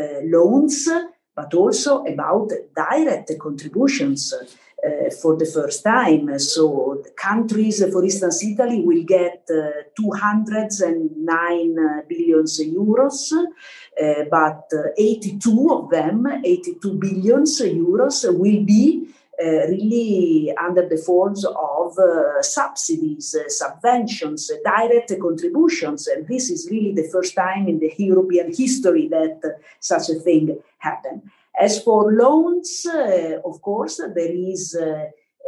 uh, 0.00 0.20
loans, 0.24 0.88
but 1.34 1.54
also 1.54 2.04
about 2.04 2.50
direct 2.74 3.32
contributions 3.38 4.34
uh, 4.84 5.10
for 5.20 5.36
the 5.36 5.46
first 5.46 5.84
time. 5.84 6.38
So 6.38 7.02
countries, 7.16 7.84
for 7.92 8.02
instance, 8.02 8.42
Italy 8.44 8.80
will 8.80 9.04
get 9.04 9.46
uh, 9.50 9.82
209 9.96 12.04
billions 12.08 12.60
euros, 12.60 13.32
uh, 13.32 14.24
but 14.30 14.70
82 14.96 15.68
of 15.70 15.90
them, 15.90 16.26
82 16.44 16.94
billions 16.94 17.60
euros, 17.60 18.24
will 18.38 18.64
be 18.64 19.06
uh, 19.42 19.66
really 19.68 20.52
under 20.62 20.86
the 20.86 20.98
forms 20.98 21.46
of 21.46 21.98
uh, 21.98 22.42
subsidies, 22.42 23.34
uh, 23.34 23.48
subventions, 23.48 24.50
direct 24.64 25.10
contributions. 25.18 26.08
And 26.08 26.28
this 26.28 26.50
is 26.50 26.68
really 26.70 26.92
the 26.92 27.08
first 27.10 27.34
time 27.34 27.66
in 27.66 27.78
the 27.78 27.90
European 27.96 28.52
history 28.54 29.08
that 29.08 29.40
such 29.78 30.10
a 30.10 30.16
thing 30.16 30.58
happened. 30.78 31.22
As 31.58 31.82
for 31.82 32.12
loans, 32.12 32.86
uh, 32.86 33.38
of 33.44 33.60
course, 33.60 34.00
there 34.14 34.32
is 34.32 34.76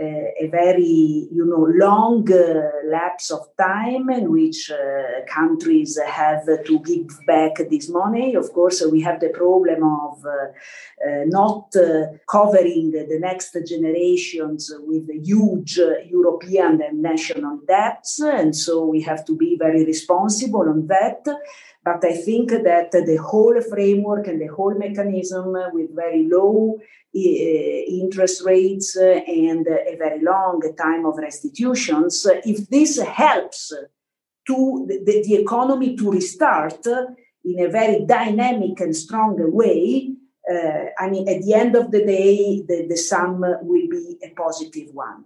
uh, 0.02 0.06
a 0.40 0.48
very 0.50 1.28
you 1.30 1.44
know 1.44 1.66
long 1.86 2.30
uh, 2.32 2.70
lapse 2.86 3.30
of 3.30 3.40
time 3.60 4.08
in 4.10 4.30
which 4.30 4.70
uh, 4.70 5.24
countries 5.28 5.98
have 6.06 6.46
to 6.64 6.78
give 6.80 7.08
back 7.26 7.52
this 7.70 7.88
money. 7.88 8.34
Of 8.34 8.52
course 8.52 8.82
we 8.90 9.02
have 9.02 9.20
the 9.20 9.28
problem 9.28 9.82
of 9.82 10.24
uh, 10.24 10.30
uh 11.06 11.24
not 11.26 11.76
uh, 11.76 12.06
covering 12.28 12.92
the 12.92 13.18
next 13.20 13.56
generations 13.66 14.72
with 14.80 15.08
huge 15.10 15.78
european 16.10 16.80
and 16.82 17.02
national 17.02 17.60
debts. 17.68 18.18
And 18.20 18.56
so 18.56 18.86
we 18.86 19.02
have 19.02 19.24
to 19.26 19.36
be 19.36 19.56
very 19.58 19.84
responsible 19.84 20.68
on 20.68 20.86
that 20.86 21.26
but 21.84 22.04
I 22.04 22.12
think 22.12 22.50
that 22.50 22.92
the 22.92 23.16
whole 23.16 23.60
framework 23.60 24.28
and 24.28 24.40
the 24.40 24.46
whole 24.46 24.74
mechanism 24.74 25.52
with 25.72 25.94
very 25.94 26.28
low 26.28 26.78
eh, 27.14 27.18
eh, 27.18 27.84
interest 27.88 28.44
rates 28.44 28.96
eh, 28.96 29.20
and 29.26 29.66
a 29.66 29.96
very 29.96 30.22
long 30.22 30.62
time 30.78 31.04
of 31.06 31.18
restitutions, 31.18 32.24
if 32.44 32.68
this 32.68 33.00
helps 33.00 33.72
to 34.46 34.86
the, 34.88 35.22
the 35.24 35.34
economy 35.34 35.96
to 35.96 36.12
restart 36.12 36.86
in 37.44 37.60
a 37.60 37.68
very 37.68 38.04
dynamic 38.06 38.80
and 38.80 38.94
strong 38.94 39.36
way, 39.52 40.12
uh, 40.48 40.86
I 40.98 41.08
mean, 41.08 41.28
at 41.28 41.42
the 41.42 41.54
end 41.54 41.76
of 41.76 41.90
the 41.90 42.04
day, 42.04 42.62
the, 42.66 42.86
the 42.88 42.96
sum 42.96 43.40
will 43.40 43.88
be 43.88 44.18
a 44.24 44.30
positive 44.30 44.88
one. 44.92 45.24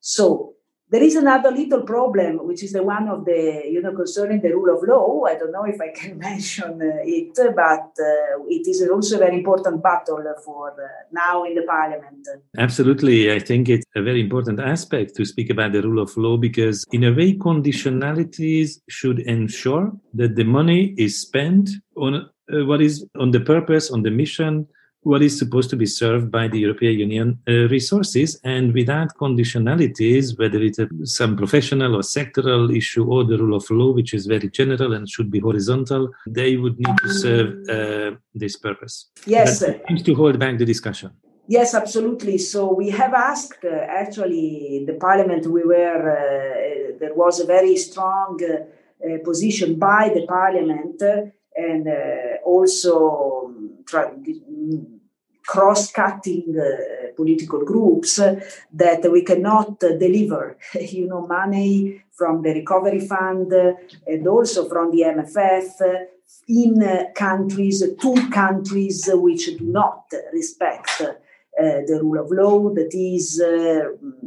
So 0.00 0.55
there 0.88 1.02
is 1.02 1.16
another 1.16 1.50
little 1.50 1.82
problem, 1.82 2.46
which 2.46 2.62
is 2.62 2.72
the 2.72 2.82
one 2.82 3.08
of 3.08 3.24
the, 3.24 3.62
you 3.68 3.82
know, 3.82 3.92
concerning 3.92 4.40
the 4.40 4.50
rule 4.50 4.76
of 4.76 4.86
law. 4.86 5.24
I 5.24 5.34
don't 5.34 5.50
know 5.50 5.64
if 5.64 5.80
I 5.80 5.88
can 5.88 6.18
mention 6.30 6.80
uh, 6.80 7.02
it, 7.02 7.34
but 7.34 7.90
uh, 7.98 8.44
it 8.48 8.68
is 8.68 8.88
also 8.88 9.16
a 9.16 9.18
very 9.18 9.36
important 9.36 9.82
battle 9.82 10.22
for 10.44 10.70
uh, 10.70 10.86
now 11.10 11.44
in 11.44 11.54
the 11.54 11.62
parliament. 11.62 12.26
Absolutely. 12.56 13.32
I 13.32 13.40
think 13.40 13.68
it's 13.68 13.86
a 13.96 14.02
very 14.02 14.20
important 14.20 14.60
aspect 14.60 15.16
to 15.16 15.24
speak 15.24 15.50
about 15.50 15.72
the 15.72 15.82
rule 15.82 16.00
of 16.00 16.16
law 16.16 16.36
because, 16.36 16.84
in 16.92 17.02
a 17.02 17.12
way, 17.12 17.34
conditionalities 17.34 18.78
should 18.88 19.18
ensure 19.20 19.92
that 20.14 20.36
the 20.36 20.44
money 20.44 20.94
is 20.96 21.20
spent 21.20 21.70
on 21.96 22.14
uh, 22.14 22.64
what 22.64 22.80
is 22.80 23.04
on 23.18 23.32
the 23.32 23.40
purpose, 23.40 23.90
on 23.90 24.02
the 24.02 24.10
mission, 24.10 24.68
what 25.06 25.22
is 25.22 25.38
supposed 25.38 25.70
to 25.70 25.76
be 25.76 25.86
served 25.86 26.32
by 26.32 26.48
the 26.48 26.58
European 26.58 26.98
Union 26.98 27.38
uh, 27.48 27.52
resources. 27.76 28.40
And 28.42 28.74
without 28.74 29.10
conditionalities, 29.24 30.36
whether 30.36 30.60
it's 30.60 30.80
a, 30.80 30.88
some 31.04 31.36
professional 31.36 31.94
or 31.94 32.00
sectoral 32.00 32.76
issue 32.76 33.04
or 33.04 33.22
the 33.22 33.38
rule 33.38 33.56
of 33.56 33.70
law, 33.70 33.92
which 33.92 34.12
is 34.12 34.26
very 34.26 34.48
general 34.50 34.94
and 34.94 35.08
should 35.08 35.30
be 35.30 35.38
horizontal, 35.38 36.10
they 36.26 36.56
would 36.56 36.76
need 36.78 36.96
to 37.04 37.08
serve 37.24 37.48
uh, 37.68 38.16
this 38.34 38.56
purpose. 38.56 39.06
Yes. 39.26 39.60
That 39.60 39.82
seems 39.86 40.02
to 40.02 40.14
hold 40.16 40.40
back 40.40 40.58
the 40.58 40.64
discussion. 40.64 41.12
Yes, 41.46 41.74
absolutely. 41.74 42.38
So 42.38 42.74
we 42.74 42.90
have 42.90 43.14
asked 43.14 43.64
uh, 43.64 43.70
actually 44.02 44.84
the 44.88 44.94
parliament, 44.94 45.46
we 45.46 45.62
were, 45.62 46.02
uh, 46.18 46.98
there 46.98 47.14
was 47.14 47.38
a 47.38 47.46
very 47.46 47.76
strong 47.76 48.40
uh, 48.42 49.18
position 49.22 49.78
by 49.78 50.10
the 50.12 50.26
parliament 50.26 51.00
and 51.56 51.86
uh, 51.86 52.42
also 52.44 53.54
cross-cutting 55.46 56.56
uh, 56.58 57.12
political 57.16 57.64
groups 57.64 58.16
that 58.16 59.10
we 59.10 59.22
cannot 59.22 59.82
uh, 59.82 59.96
deliver 59.96 60.56
you 60.80 61.06
know 61.06 61.26
money 61.26 62.02
from 62.12 62.42
the 62.42 62.52
recovery 62.52 63.00
fund 63.00 63.52
and 64.06 64.26
also 64.26 64.68
from 64.68 64.90
the 64.90 65.02
mff 65.02 66.06
in 66.48 67.08
countries 67.14 67.84
to 68.00 68.30
countries 68.30 69.08
which 69.12 69.46
do 69.58 69.64
not 69.64 70.04
respect 70.32 71.02
the 71.58 71.98
rule 72.02 72.22
of 72.22 72.30
law 72.30 72.68
that 72.74 72.92
is 72.92 73.40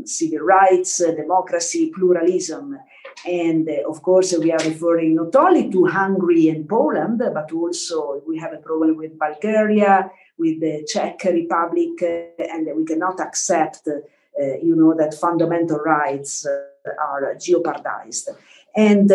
civil 0.05 0.39
rights 0.39 0.97
democracy 0.97 1.91
pluralism. 1.95 2.79
And 3.25 3.69
of 3.88 4.01
course, 4.01 4.33
we 4.38 4.51
are 4.51 4.59
referring 4.59 5.15
not 5.15 5.35
only 5.35 5.69
to 5.69 5.85
Hungary 5.85 6.49
and 6.49 6.67
Poland, 6.67 7.21
but 7.33 7.51
also 7.51 8.21
we 8.27 8.38
have 8.39 8.53
a 8.53 8.57
problem 8.57 8.97
with 8.97 9.19
Bulgaria, 9.19 10.09
with 10.39 10.62
the 10.62 10.86
Czech 10.88 11.24
Republic, 11.25 12.01
uh, 12.01 12.43
and 12.53 12.67
we 12.75 12.86
cannot 12.86 13.19
accept, 13.19 13.88
uh, 13.88 14.58
you 14.63 14.75
know, 14.75 14.96
that 14.96 15.13
fundamental 15.13 15.77
rights 15.77 16.48
uh, 16.48 16.90
are 17.00 17.35
jeopardized. 17.35 18.29
And 18.75 19.11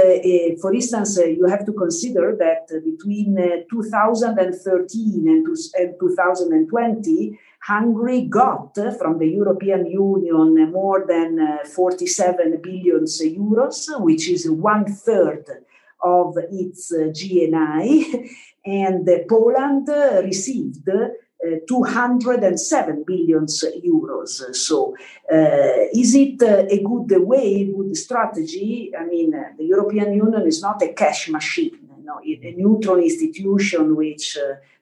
for 0.60 0.74
instance, 0.74 1.16
you 1.16 1.46
have 1.46 1.64
to 1.64 1.72
consider 1.72 2.36
that 2.36 2.66
between 2.84 3.36
2013 3.70 5.28
and, 5.28 5.46
and 5.46 5.94
2020, 6.00 7.38
Hungary 7.62 8.22
got 8.22 8.74
from 8.98 9.18
the 9.18 9.28
European 9.28 9.86
Union 9.86 10.70
more 10.70 11.06
than 11.08 11.38
uh, 11.40 11.64
47 11.66 12.60
billion 12.60 13.04
euros, 13.04 14.00
which 14.00 14.28
is 14.28 14.50
one 14.50 14.84
third 14.84 15.46
of 16.02 16.36
its 16.50 16.92
GNI, 16.92 18.28
and 18.66 19.08
Poland 19.28 19.88
received 20.22 20.88
uh, 21.44 21.58
207 21.66 23.04
billion 23.06 23.46
euros. 23.46 24.54
So, 24.54 24.94
uh, 25.30 25.36
is 25.92 26.14
it 26.14 26.42
uh, 26.42 26.64
a 26.68 26.82
good 26.82 27.12
way, 27.26 27.64
good 27.64 27.96
strategy? 27.96 28.92
I 28.98 29.04
mean, 29.04 29.34
uh, 29.34 29.50
the 29.58 29.64
European 29.64 30.14
Union 30.14 30.46
is 30.46 30.62
not 30.62 30.82
a 30.82 30.92
cash 30.92 31.28
machine, 31.28 31.78
know, 32.04 32.20
a 32.24 32.54
neutral 32.56 32.98
institution 32.98 33.96
which 33.96 34.38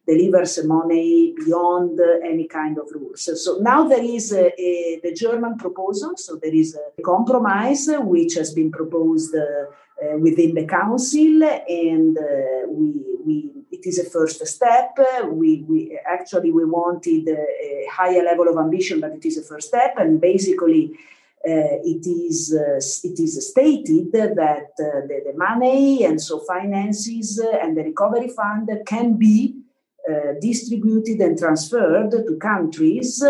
delivers 0.06 0.64
money 0.64 1.32
beyond 1.44 1.98
any 2.24 2.46
kind 2.48 2.76
of 2.78 2.86
rules. 2.92 3.22
So, 3.22 3.34
so 3.34 3.58
now 3.58 3.86
there 3.86 4.02
is 4.02 4.32
a, 4.32 4.46
a, 4.60 5.00
the 5.02 5.14
German 5.14 5.56
proposal. 5.56 6.12
So 6.16 6.36
there 6.42 6.54
is 6.54 6.76
a 6.98 7.02
compromise 7.02 7.88
which 8.00 8.34
has 8.34 8.52
been 8.52 8.72
proposed 8.72 9.34
uh, 9.34 9.66
uh, 10.02 10.18
within 10.18 10.54
the 10.54 10.66
council, 10.66 11.42
and 11.68 12.18
uh, 12.18 12.66
we, 12.68 13.04
we 13.24 13.61
it 13.82 13.88
is 13.88 13.98
a 13.98 14.08
first 14.08 14.46
step. 14.46 14.96
We, 15.30 15.64
we 15.68 15.98
actually 16.06 16.50
we 16.52 16.64
wanted 16.64 17.28
a 17.28 17.86
higher 17.90 18.22
level 18.22 18.48
of 18.48 18.56
ambition, 18.56 19.00
but 19.00 19.12
it 19.12 19.24
is 19.24 19.38
a 19.38 19.42
first 19.42 19.68
step, 19.68 19.94
and 19.98 20.20
basically. 20.20 20.92
Uh, 21.44 21.82
it 21.82 22.06
is 22.06 22.56
uh, 22.56 22.76
it 23.08 23.18
is 23.18 23.50
stated 23.50 24.12
that 24.12 24.70
uh, 24.78 25.00
the, 25.08 25.22
the, 25.26 25.32
money 25.36 26.04
and 26.04 26.22
so 26.22 26.38
finances 26.38 27.44
and 27.60 27.76
the 27.76 27.82
recovery 27.82 28.28
fund 28.28 28.70
can 28.86 29.14
be 29.14 29.52
uh, 30.08 30.34
distributed 30.40 31.18
and 31.18 31.36
transferred 31.36 32.12
to 32.12 32.36
countries, 32.36 33.24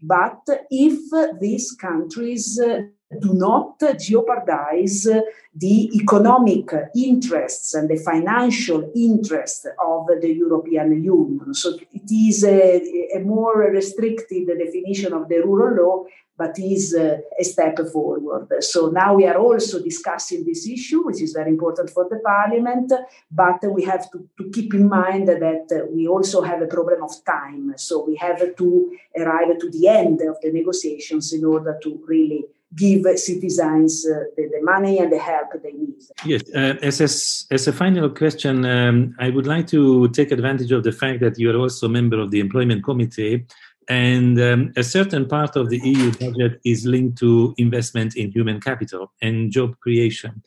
but 0.00 0.40
if 0.70 0.98
these 1.38 1.72
countries 1.72 2.58
uh, 2.58 2.80
do 3.16 3.32
not 3.32 3.80
jeopardize 3.98 5.08
the 5.54 5.90
economic 5.96 6.70
interests 6.94 7.74
and 7.74 7.88
the 7.88 7.96
financial 7.96 8.92
interests 8.94 9.66
of 9.82 10.06
the 10.20 10.32
European 10.32 11.02
Union. 11.02 11.54
So 11.54 11.78
it 11.92 12.10
is 12.10 12.44
a, 12.44 13.16
a 13.16 13.20
more 13.20 13.70
restricted 13.70 14.46
definition 14.46 15.14
of 15.14 15.28
the 15.28 15.36
of 15.36 15.76
law, 15.76 16.04
but 16.36 16.56
is 16.58 16.94
a 16.94 17.20
step 17.42 17.78
forward. 17.92 18.48
So 18.62 18.90
now 18.90 19.14
we 19.14 19.26
are 19.26 19.38
also 19.38 19.82
discussing 19.82 20.44
this 20.44 20.68
issue, 20.68 21.04
which 21.04 21.20
is 21.22 21.32
very 21.32 21.50
important 21.50 21.90
for 21.90 22.06
the 22.08 22.20
parliament, 22.24 22.92
but 23.30 23.58
we 23.72 23.84
have 23.84 24.08
to, 24.12 24.28
to 24.38 24.50
keep 24.50 24.74
in 24.74 24.88
mind 24.88 25.28
that 25.28 25.88
we 25.90 26.06
also 26.06 26.42
have 26.42 26.62
a 26.62 26.66
problem 26.66 27.02
of 27.02 27.10
time. 27.24 27.72
So 27.76 28.04
we 28.04 28.16
have 28.16 28.54
to 28.54 28.96
arrive 29.16 29.58
to 29.58 29.70
the 29.70 29.88
end 29.88 30.20
of 30.20 30.36
the 30.42 30.52
negotiations 30.52 31.32
in 31.32 31.44
order 31.44 31.76
to 31.82 32.00
really 32.06 32.44
give 32.76 33.04
citizens 33.18 34.06
uh, 34.06 34.24
the, 34.36 34.48
the, 34.52 34.62
money 34.62 34.98
and 34.98 35.12
the 35.12 35.18
help 35.18 35.48
they 35.62 35.72
need. 35.72 35.94
Yes, 36.24 36.42
uh, 36.54 36.74
as, 36.82 37.00
a, 37.00 37.54
as 37.54 37.66
a 37.66 37.72
final 37.72 38.10
question, 38.10 38.64
um, 38.64 39.14
I 39.18 39.30
would 39.30 39.46
like 39.46 39.66
to 39.68 40.08
take 40.10 40.32
advantage 40.32 40.72
of 40.72 40.84
the 40.84 40.92
fact 40.92 41.20
that 41.20 41.38
you 41.38 41.50
are 41.50 41.56
also 41.56 41.86
a 41.86 41.88
member 41.88 42.18
of 42.18 42.30
the 42.30 42.40
Employment 42.40 42.84
Committee. 42.84 43.46
And 43.88 44.38
um, 44.38 44.72
a 44.76 44.82
certain 44.82 45.26
part 45.26 45.56
of 45.56 45.70
the 45.70 45.78
EU 45.78 46.12
budget 46.12 46.60
is 46.64 46.84
linked 46.84 47.16
to 47.18 47.54
investment 47.56 48.16
in 48.16 48.30
human 48.30 48.60
capital 48.60 49.12
and 49.22 49.50
job 49.50 49.78
creation. 49.80 50.42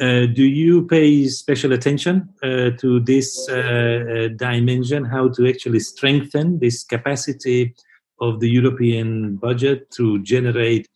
Uh, 0.00 0.26
do 0.26 0.44
you 0.44 0.86
pay 0.86 1.26
special 1.26 1.72
attention 1.72 2.28
uh, 2.42 2.70
to 2.78 3.00
this 3.00 3.48
uh, 3.48 3.54
uh 3.54 4.28
dimension, 4.28 5.04
how 5.04 5.28
to 5.28 5.48
actually 5.48 5.80
strengthen 5.80 6.58
this 6.60 6.84
capacity 6.84 7.74
of 8.20 8.38
the 8.38 8.48
European 8.48 9.36
budget 9.36 9.90
to 9.90 10.22
generate 10.22 10.88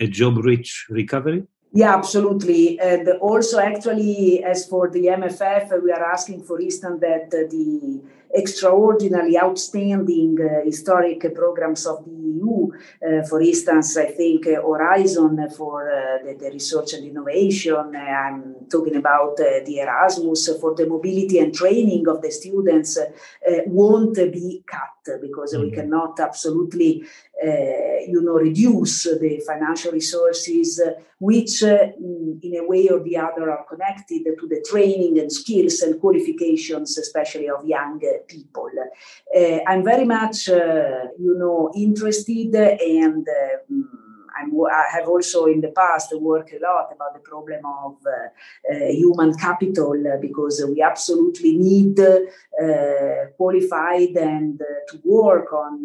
a 0.00 0.06
job 0.06 0.38
rich 0.38 0.86
recovery? 0.90 1.44
Yeah, 1.72 1.94
absolutely. 1.94 2.78
And 2.80 3.08
also, 3.20 3.58
actually, 3.58 4.42
as 4.42 4.66
for 4.66 4.88
the 4.88 5.06
MFF, 5.06 5.82
we 5.82 5.92
are 5.92 6.10
asking, 6.10 6.44
for 6.44 6.60
instance, 6.60 7.00
that 7.00 7.30
the 7.30 8.00
extraordinarily 8.34 9.38
outstanding 9.38 10.36
uh, 10.40 10.64
historic 10.64 11.34
programs 11.34 11.86
of 11.86 12.04
the 12.04 12.10
EU. 12.10 12.70
Uh, 13.02 13.26
for 13.26 13.40
instance, 13.40 13.96
I 13.96 14.06
think 14.06 14.46
uh, 14.46 14.60
Horizon 14.62 15.48
for 15.56 15.90
uh, 15.90 16.24
the, 16.24 16.34
the, 16.34 16.50
research 16.50 16.92
and 16.94 17.06
innovation. 17.06 17.94
I'm 17.96 18.66
talking 18.70 18.96
about 18.96 19.40
uh, 19.40 19.64
the 19.64 19.78
Erasmus 19.80 20.50
for 20.60 20.74
the 20.74 20.86
mobility 20.86 21.38
and 21.38 21.54
training 21.54 22.08
of 22.08 22.22
the 22.22 22.30
students 22.30 22.98
won't 23.66 24.16
be 24.16 24.62
cut 24.66 25.20
because 25.20 25.54
mm-hmm. 25.54 25.62
we 25.62 25.70
cannot 25.70 26.18
absolutely, 26.20 27.04
you 27.42 28.22
know, 28.22 28.34
reduce 28.34 29.04
the 29.04 29.42
financial 29.46 29.92
resources, 29.92 30.80
uh, 30.80 30.92
which 31.18 31.62
uh, 31.62 31.88
mm, 32.00 32.42
in 32.42 32.56
a 32.56 32.66
way 32.66 32.88
or 32.88 33.00
the 33.00 33.16
other 33.16 33.50
are 33.50 33.64
connected 33.68 34.24
to 34.38 34.48
the 34.48 34.64
training 34.68 35.18
and 35.18 35.30
skills 35.30 35.80
and 35.80 36.00
qualifications, 36.00 36.98
especially 36.98 37.48
of 37.48 37.64
young 37.64 38.00
people. 38.26 38.70
Uh, 39.36 39.58
I'm 39.66 39.84
very 39.84 40.04
much, 40.04 40.48
uh, 40.48 41.08
you 41.18 41.36
know, 41.38 41.72
interested 41.74 42.54
and 42.54 43.26
i 44.38 44.84
have 44.92 45.08
also 45.08 45.46
in 45.46 45.60
the 45.60 45.68
past 45.68 46.12
worked 46.20 46.52
a 46.52 46.58
lot 46.58 46.88
about 46.92 47.14
the 47.14 47.20
problem 47.20 47.60
of 47.64 47.96
uh, 48.06 48.72
uh, 48.72 48.88
human 48.90 49.34
capital 49.34 49.94
uh, 50.06 50.16
because 50.20 50.64
we 50.68 50.82
absolutely 50.82 51.56
need 51.56 51.96
qualified 53.36 54.14
and 54.16 54.58
to 54.88 55.00
work 55.04 55.52
on 55.52 55.84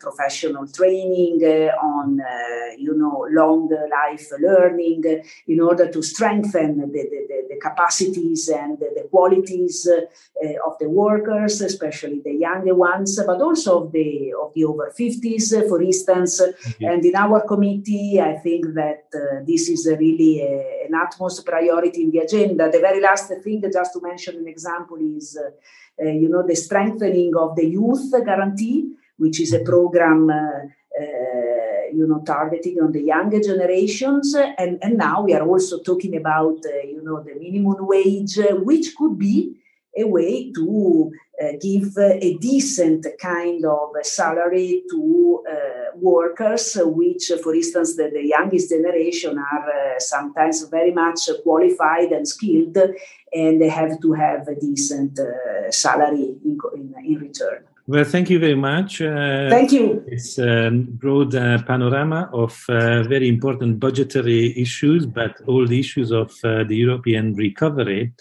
professional 0.00 0.66
training, 0.68 1.40
eh, 1.42 1.68
on 1.82 2.20
eh, 2.20 2.76
you 2.78 2.96
know 2.96 3.26
long 3.30 3.68
life 3.90 4.30
learning, 4.40 5.02
in 5.46 5.60
order 5.60 5.90
to 5.90 6.02
strengthen 6.02 6.78
the, 6.78 6.86
the, 6.86 7.46
the 7.50 7.58
capacities 7.60 8.48
and 8.48 8.78
the, 8.78 8.90
the 8.94 9.08
qualities 9.08 9.88
eh, 9.88 10.54
of 10.66 10.78
the 10.78 10.88
workers, 10.88 11.60
especially 11.60 12.20
the 12.24 12.34
younger 12.34 12.74
ones, 12.74 13.20
but 13.26 13.40
also 13.40 13.84
of 13.84 13.92
the 13.92 14.32
of 14.40 14.52
the 14.54 14.64
over 14.64 14.92
50s, 14.98 15.68
for 15.68 15.82
instance. 15.82 16.40
And 16.80 17.04
in 17.04 17.16
our 17.16 17.40
committee, 17.46 18.20
I 18.20 18.36
think 18.36 18.74
that 18.74 19.10
this 19.46 19.68
is 19.68 19.86
really 19.98 20.40
an 20.86 20.94
utmost 20.94 21.44
priority 21.44 22.02
in 22.02 22.10
the 22.10 22.18
agenda. 22.18 22.70
The 22.70 22.80
very 22.80 23.00
last 23.00 23.32
thing, 23.42 23.62
just 23.72 23.92
to 23.94 24.00
mention 24.00 24.36
an 24.36 24.48
example, 24.48 24.98
is 25.16 25.38
uh, 26.02 26.08
you 26.08 26.28
know 26.28 26.46
the 26.46 26.54
strengthening 26.54 27.32
of 27.36 27.56
the 27.56 27.66
youth 27.66 28.12
guarantee, 28.24 28.90
which 29.18 29.40
is 29.40 29.52
a 29.52 29.60
program. 29.60 30.30
Uh, 30.30 30.66
you 31.92 32.06
know, 32.06 32.20
targeting 32.26 32.78
on 32.82 32.90
the 32.90 33.00
younger 33.00 33.40
generations, 33.40 34.34
and, 34.34 34.78
and 34.82 34.98
now 34.98 35.22
we 35.22 35.32
are 35.34 35.46
also 35.46 35.78
talking 35.80 36.16
about, 36.16 36.58
you 36.84 37.00
know, 37.02 37.22
the 37.22 37.34
minimum 37.38 37.86
wage, 37.86 38.38
which 38.64 38.94
could 38.96 39.16
be 39.16 39.56
a 39.96 40.04
way 40.04 40.52
to 40.52 41.12
uh, 41.42 41.52
give 41.60 41.96
a 41.98 42.36
decent 42.38 43.06
kind 43.20 43.64
of 43.64 43.90
salary 44.02 44.82
to 44.90 45.42
uh, 45.50 45.96
workers, 45.96 46.78
which, 46.80 47.30
for 47.42 47.54
instance, 47.54 47.96
the, 47.96 48.10
the 48.10 48.26
youngest 48.26 48.70
generation 48.70 49.38
are 49.38 49.70
uh, 49.70 49.98
sometimes 49.98 50.62
very 50.68 50.92
much 50.92 51.28
qualified 51.42 52.12
and 52.12 52.26
skilled, 52.26 52.76
and 53.32 53.60
they 53.60 53.68
have 53.68 54.00
to 54.00 54.12
have 54.12 54.48
a 54.48 54.54
decent 54.58 55.18
uh, 55.18 55.70
salary 55.70 56.36
in, 56.44 56.58
in, 56.74 56.94
in, 57.04 57.14
return. 57.18 57.64
Well, 57.88 58.04
thank 58.04 58.30
you 58.30 58.40
very 58.40 58.56
much. 58.56 59.00
Uh, 59.00 59.48
thank 59.48 59.70
you. 59.70 60.04
It's 60.08 60.38
a 60.38 60.70
broad 60.72 61.34
uh, 61.36 61.62
panorama 61.62 62.28
of 62.32 62.52
very 62.66 63.28
important 63.28 63.78
budgetary 63.78 64.58
issues, 64.60 65.06
but 65.06 65.40
all 65.46 65.66
the 65.66 65.78
issues 65.78 66.10
of 66.10 66.32
the 66.42 66.66
European 66.74 67.34
recovery 67.34 68.12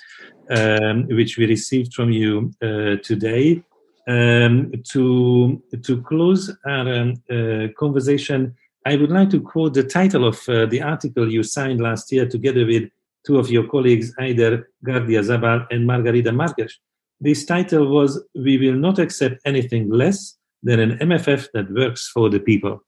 um, 0.49 1.07
which 1.07 1.37
we 1.37 1.45
received 1.45 1.93
from 1.93 2.11
you 2.11 2.51
uh, 2.61 2.97
today. 3.03 3.63
Um, 4.07 4.71
to 4.91 5.63
to 5.81 6.01
close 6.03 6.55
our 6.67 6.93
um, 6.93 7.13
uh, 7.27 7.67
conversation, 7.77 8.55
I 8.85 8.97
would 8.97 9.09
like 9.09 9.31
to 9.31 9.41
quote 9.41 9.73
the 9.73 9.83
title 9.83 10.27
of 10.27 10.47
uh, 10.47 10.67
the 10.67 10.83
article 10.83 11.31
you 11.31 11.41
signed 11.41 11.81
last 11.81 12.11
year 12.11 12.27
together 12.27 12.67
with 12.67 12.83
two 13.25 13.39
of 13.39 13.49
your 13.49 13.67
colleagues, 13.67 14.13
Eider 14.19 14.69
Gardiazabal 14.85 15.65
and 15.71 15.89
Margarida 15.89 16.31
Marques. 16.31 16.77
This 17.19 17.45
title 17.45 17.87
was 17.87 18.23
"We 18.35 18.57
will 18.57 18.75
not 18.75 18.99
accept 18.99 19.41
anything 19.45 19.89
less 19.89 20.37
than 20.63 20.79
an 20.79 20.97
MFF 20.99 21.47
that 21.53 21.71
works 21.71 22.09
for 22.13 22.29
the 22.29 22.39
people." 22.39 22.83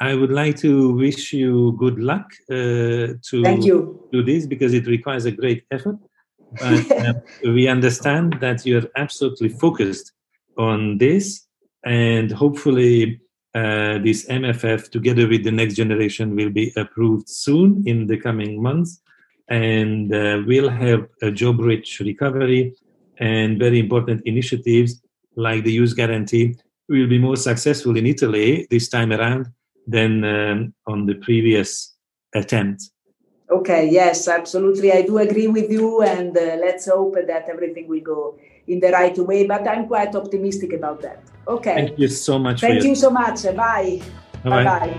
I 0.00 0.14
would 0.14 0.32
like 0.32 0.56
to 0.58 0.92
wish 0.94 1.32
you 1.32 1.76
good 1.78 1.98
luck 2.00 2.26
uh, 2.50 3.14
to 3.28 3.98
do 4.12 4.22
this 4.24 4.44
because 4.46 4.74
it 4.74 4.86
requires 4.88 5.24
a 5.24 5.30
great 5.30 5.64
effort 5.70 5.98
but 6.58 6.90
uh, 6.90 7.14
we 7.44 7.68
understand 7.68 8.36
that 8.40 8.64
you're 8.66 8.88
absolutely 8.96 9.48
focused 9.48 10.12
on 10.56 10.98
this, 10.98 11.46
and 11.84 12.30
hopefully, 12.30 13.20
uh, 13.54 13.98
this 13.98 14.26
MFF, 14.26 14.90
together 14.90 15.28
with 15.28 15.44
the 15.44 15.50
next 15.50 15.74
generation, 15.74 16.34
will 16.36 16.50
be 16.50 16.72
approved 16.76 17.28
soon 17.28 17.82
in 17.86 18.06
the 18.06 18.16
coming 18.16 18.62
months, 18.62 19.00
and 19.48 20.14
uh, 20.14 20.42
will 20.46 20.68
help 20.68 21.10
a 21.22 21.30
job-rich 21.30 22.00
recovery 22.00 22.74
and 23.18 23.58
very 23.58 23.78
important 23.78 24.22
initiatives 24.24 25.00
like 25.36 25.64
the 25.64 25.72
youth 25.72 25.96
guarantee 25.96 26.56
will 26.88 27.08
be 27.08 27.18
more 27.18 27.36
successful 27.36 27.96
in 27.96 28.06
Italy 28.06 28.66
this 28.70 28.88
time 28.88 29.12
around 29.12 29.48
than 29.86 30.24
um, 30.24 30.74
on 30.86 31.06
the 31.06 31.14
previous 31.14 31.94
attempt. 32.34 32.82
Okay, 33.50 33.90
yes, 33.90 34.26
absolutely. 34.26 34.92
I 34.92 35.02
do 35.02 35.18
agree 35.18 35.48
with 35.48 35.70
you, 35.70 36.02
and 36.02 36.36
uh, 36.36 36.56
let's 36.60 36.88
hope 36.88 37.14
that 37.14 37.48
everything 37.48 37.86
will 37.88 38.00
go 38.00 38.38
in 38.66 38.80
the 38.80 38.90
right 38.90 39.16
way. 39.18 39.46
But 39.46 39.68
I'm 39.68 39.86
quite 39.86 40.14
optimistic 40.14 40.72
about 40.72 41.02
that. 41.02 41.22
Okay. 41.46 41.74
Thank 41.74 41.98
you 41.98 42.08
so 42.08 42.38
much. 42.38 42.60
Thank 42.62 42.84
you 42.84 42.94
so 42.94 43.10
much. 43.10 43.44
Bye. 43.54 44.00
Bye 44.42 44.64
bye. 44.64 44.98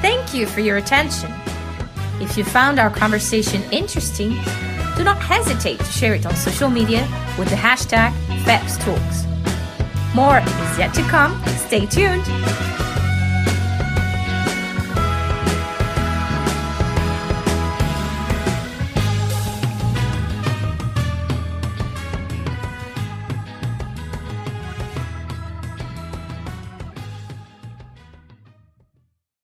Thank 0.00 0.34
you 0.34 0.46
for 0.46 0.60
your 0.60 0.78
attention. 0.78 1.39
If 2.20 2.36
you 2.36 2.44
found 2.44 2.78
our 2.78 2.90
conversation 2.90 3.62
interesting, 3.72 4.30
do 4.96 5.04
not 5.04 5.18
hesitate 5.22 5.78
to 5.78 5.84
share 5.86 6.14
it 6.14 6.26
on 6.26 6.36
social 6.36 6.68
media 6.68 7.00
with 7.38 7.48
the 7.48 7.56
hashtag 7.56 8.12
FEPS 8.44 8.78
Talks. 8.84 9.24
More 10.14 10.38
is 10.38 10.78
yet 10.78 10.92
to 10.94 11.02
come. 11.04 11.42
Stay 11.66 11.86
tuned. 11.86 12.24